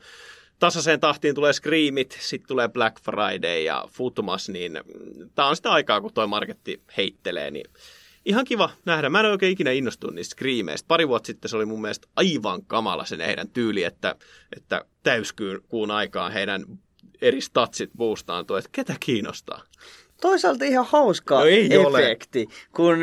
[0.60, 4.80] tasaiseen tahtiin tulee Screamit, sitten tulee Black Friday ja Futmas, niin
[5.36, 7.66] tämä on sitä aikaa, kun toi marketti heittelee, niin
[8.26, 9.10] ihan kiva nähdä.
[9.10, 10.88] Mä en oikein ikinä innostunut niistä Screameista.
[10.88, 14.16] Pari vuotta sitten se oli mun mielestä aivan kamala sen heidän tyyli, että,
[14.56, 16.66] että täyskuun aikaan heidän
[17.22, 19.64] eri statsit boostaantuu, että ketä kiinnostaa.
[20.22, 22.54] Toisaalta ihan hauska no efekti, ole.
[22.72, 22.98] kun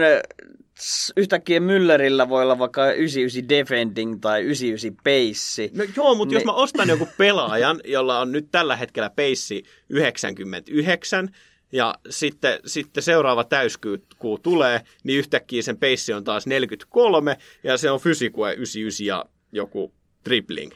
[1.16, 5.70] yhtäkkiä Müllerillä voi olla vaikka 99 defending tai 99 peissi.
[5.74, 6.36] No joo, mutta niin...
[6.36, 11.28] jos mä ostan joku pelaajan, jolla on nyt tällä hetkellä peissi 99,
[11.72, 17.90] ja sitten, sitten seuraava täyskuu tulee, niin yhtäkkiä sen peissi on taas 43, ja se
[17.90, 19.94] on fysikue 99 ja joku
[20.24, 20.72] tripling.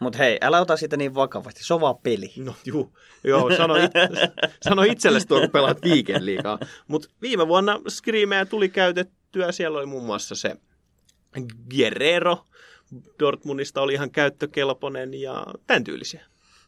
[0.00, 2.32] Mutta hei, älä ota sitä niin vakavasti, se on vaan peli.
[2.36, 3.92] No juu, joo, sano, it,
[4.64, 6.58] sano itsellesi tuo, kun pelaat Weekend liikaa.
[6.88, 8.68] Mutta viime vuonna Screamia tuli
[9.32, 10.56] käytettyä, siellä oli muun muassa se
[11.76, 12.38] Guerrero,
[13.18, 16.24] Dortmundista oli ihan käyttökelpoinen ja tämän tyylisiä.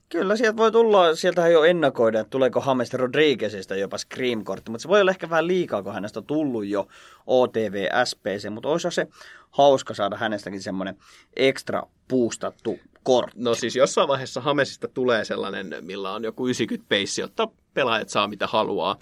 [0.08, 4.88] Kyllä, sieltä voi tulla, sieltähän jo ennakoida, että tuleeko James Rodriguezista jopa Scream-kortti, mutta se
[4.88, 6.88] voi olla ehkä vähän liikaa, kun hänestä on tullut jo
[7.26, 9.06] OTV SPC, mutta olisi se
[9.50, 10.96] hauska saada hänestäkin semmoinen
[11.36, 13.38] ekstra puustattu kortti.
[13.40, 18.28] No siis jossain vaiheessa Hamesista tulee sellainen, millä on joku 90 peissi, jotta pelaajat saa
[18.28, 18.98] mitä haluaa.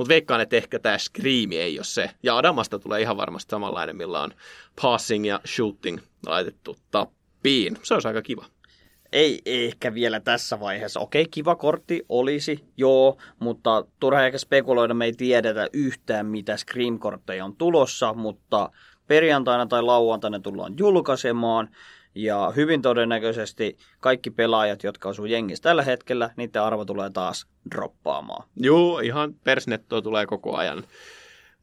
[0.00, 2.10] Mutta veikkaan, että ehkä tämä Scream ei ole se.
[2.22, 4.34] Ja Adamasta tulee ihan varmasti samanlainen, millä on
[4.82, 7.76] passing ja shooting laitettu tappiin.
[7.82, 8.44] Se olisi aika kiva.
[9.12, 11.00] Ei ehkä vielä tässä vaiheessa.
[11.00, 17.44] Okei, kiva kortti olisi, joo, mutta turha ehkä spekuloida, me ei tiedetä yhtään, mitä Scream-kortteja
[17.44, 18.70] on tulossa, mutta
[19.06, 21.68] perjantaina tai lauantaina tullaan julkaisemaan.
[22.14, 28.48] Ja hyvin todennäköisesti kaikki pelaajat, jotka asuu jengissä tällä hetkellä, niiden arvo tulee taas droppaamaan.
[28.56, 30.84] Joo, ihan persnettoa tulee koko ajan.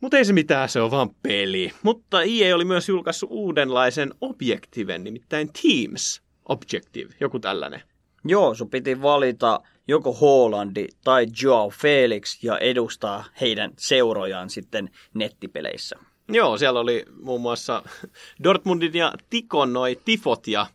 [0.02, 1.72] Mutta ei se mitään, se on vaan peli.
[1.84, 7.82] Mutta EA oli myös julkaissut uudenlaisen objektiven, nimittäin Teams Objective, joku tällainen.
[8.26, 16.00] Joo, sun piti valita joko Hollandi tai Joao Felix ja edustaa heidän seurojaan sitten nettipeleissä.
[16.30, 17.84] Joo, siellä oli muun muassa
[18.44, 20.68] Dortmundin ja Tikon noi tifot ja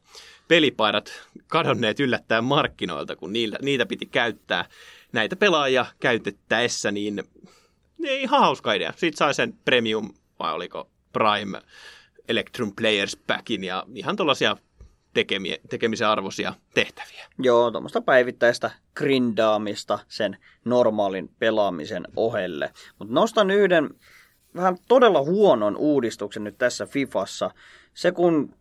[0.48, 1.12] pelipaidat
[1.46, 4.64] kadonneet yllättäen markkinoilta, kun niitä, niitä piti käyttää
[5.12, 7.24] näitä pelaajia käytettäessä, niin
[8.04, 8.92] ei ihan hauska idea.
[8.96, 11.62] Sitten sai sen Premium, vai oliko Prime
[12.28, 14.56] Electrum Players Packin ja ihan tuollaisia
[15.68, 17.26] tekemisen arvoisia tehtäviä.
[17.38, 22.72] Joo, tuommoista päivittäistä grindaamista sen normaalin pelaamisen ohelle.
[22.98, 23.90] Mutta nostan yhden
[24.56, 27.50] vähän todella huonon uudistuksen nyt tässä Fifassa.
[27.94, 28.54] Se kun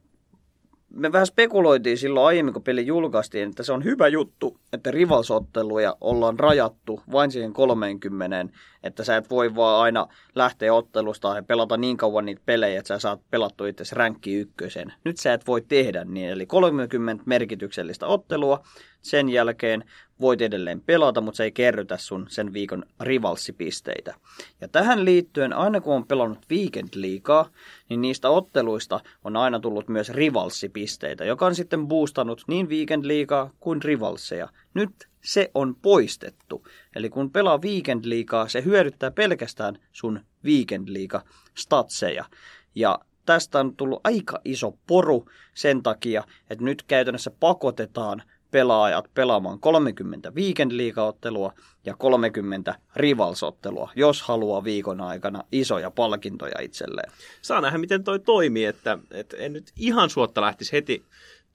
[0.93, 5.97] me vähän spekuloitiin silloin aiemmin, kun peli julkaistiin, että se on hyvä juttu, että rivalsotteluja
[6.01, 8.45] ollaan rajattu vain siihen 30,
[8.83, 12.87] että sä et voi vaan aina lähteä ottelusta ja pelata niin kauan niitä pelejä, että
[12.87, 14.93] sä saat pelattua itse ränkki ykkösen.
[15.03, 18.63] Nyt sä et voi tehdä niin, eli 30 merkityksellistä ottelua,
[19.01, 19.83] sen jälkeen
[20.21, 24.15] voit edelleen pelata, mutta se ei kerrytä sun sen viikon rivalssipisteitä.
[24.61, 27.49] Ja tähän liittyen, aina kun on pelannut Weekend liikaa,
[27.89, 33.51] niin niistä otteluista on aina tullut myös rivalssipisteitä, joka on sitten boostannut niin Weekend liikaa
[33.59, 34.49] kuin rivalseja.
[34.73, 36.67] Nyt se on poistettu.
[36.95, 41.23] Eli kun pelaa Weekend liikaa, se hyödyttää pelkästään sun Weekend liiga
[41.57, 42.25] statseja.
[42.75, 49.59] Ja tästä on tullut aika iso poru sen takia, että nyt käytännössä pakotetaan pelaajat pelaamaan
[49.59, 51.53] 30 weekend liigaottelua
[51.85, 57.11] ja 30 rivalsottelua, jos haluaa viikon aikana isoja palkintoja itselleen.
[57.41, 61.03] Saa nähdä, miten toi toimii, että, että en nyt ihan suotta lähtisi heti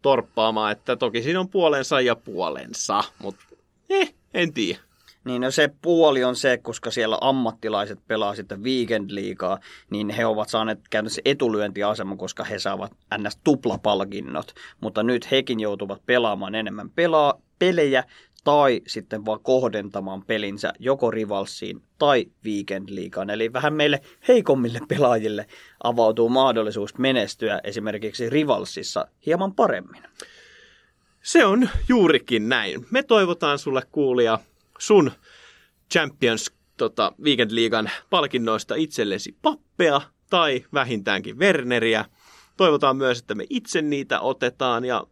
[0.03, 3.44] torppaamaan, että toki siinä on puolensa ja puolensa, mutta
[3.90, 4.80] eh, en tiedä.
[5.27, 9.59] Niin no se puoli on se, koska siellä ammattilaiset pelaa sitten weekend liikaa,
[9.91, 13.39] niin he ovat saaneet käytännössä etulyöntiasema, koska he saavat ns.
[13.45, 14.53] tuplapalkinnot.
[14.81, 18.05] Mutta nyt hekin joutuvat pelaamaan enemmän pelaa, pelejä
[18.45, 23.31] tai sitten vaan kohdentamaan pelinsä joko rivalsiin tai weekend liikaan.
[23.31, 25.47] Eli vähän meille heikommille pelaajille
[25.85, 30.03] avautuu mahdollisuus menestyä esimerkiksi rivalsissa hieman paremmin.
[31.22, 32.87] Se on juurikin näin.
[32.91, 34.39] Me toivotaan sulle kuulia
[34.79, 35.11] sun
[35.93, 40.01] Champions tota, Weekend Liigan palkinnoista itsellesi pappea
[40.31, 42.05] tai vähintäänkin Werneriä.
[42.57, 45.07] Toivotaan myös, että me itse niitä otetaan ja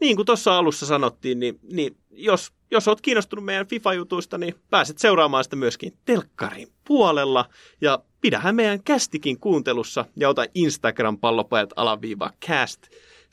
[0.00, 4.98] niin kuin tuossa alussa sanottiin, niin, niin jos, jos olet kiinnostunut meidän FIFA-jutuista, niin pääset
[4.98, 7.48] seuraamaan sitä myöskin telkkarin puolella.
[7.80, 12.82] Ja pidähän meidän kästikin kuuntelussa ja ota Instagram pallopajat alaviiva cast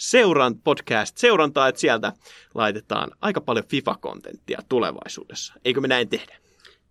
[0.02, 2.14] seuran podcast seurantaa, että sieltä
[2.56, 5.54] laitetaan aika paljon FIFA-kontenttia tulevaisuudessa.
[5.66, 6.38] Eikö me näin tehdä?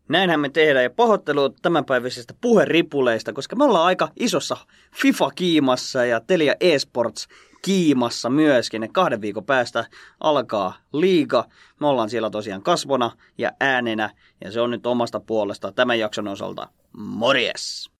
[0.09, 4.57] Näinhän me tehdään ja pahoittelut tämänpäiväisestä puheripuleista, koska me ollaan aika isossa
[4.95, 7.29] FIFA-kiimassa ja Telia eSports
[7.63, 8.83] kiimassa myöskin.
[8.83, 9.85] Et kahden viikon päästä
[10.21, 11.45] alkaa liiga.
[11.81, 14.11] Me ollaan siellä tosiaan kasvona ja äänenä
[14.45, 16.69] ja se on nyt omasta puolesta tämän jakson osalta.
[16.93, 17.91] Morjes!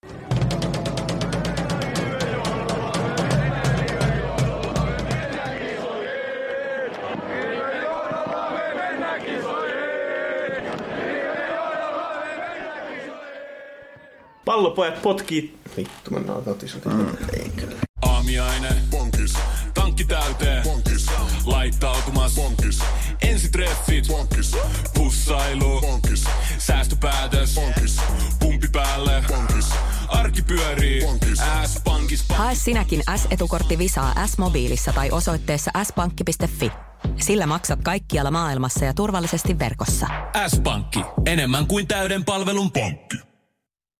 [14.51, 15.57] Pallopojat potkii.
[15.77, 16.83] Vittu, mennään otisut.
[18.01, 18.69] Aamiaine.
[18.89, 19.33] Bonkis.
[19.73, 20.63] Tankki täyteen.
[20.63, 21.05] Bonkis.
[21.45, 22.35] Laittautumas.
[22.35, 22.79] Bonkis.
[23.21, 24.07] Ensitreffit.
[24.07, 24.55] Bonkis.
[24.93, 25.81] Pussailu.
[25.81, 26.23] Bonkis.
[26.57, 27.55] Säästöpäätös.
[27.55, 27.97] Bonkis.
[28.39, 29.23] Pumpi päälle.
[29.27, 29.69] Bonkis.
[30.07, 31.01] Arki pyörii.
[31.01, 31.39] Bonkis.
[31.65, 32.25] S-pankis.
[32.29, 36.71] Hae sinäkin S-etukortti Visaa S-mobiilissa tai osoitteessa s-pankki.fi.
[37.17, 40.07] Sillä maksat kaikkialla maailmassa ja turvallisesti verkossa.
[40.47, 40.99] S-pankki.
[41.25, 43.30] Enemmän kuin täyden palvelun pankki.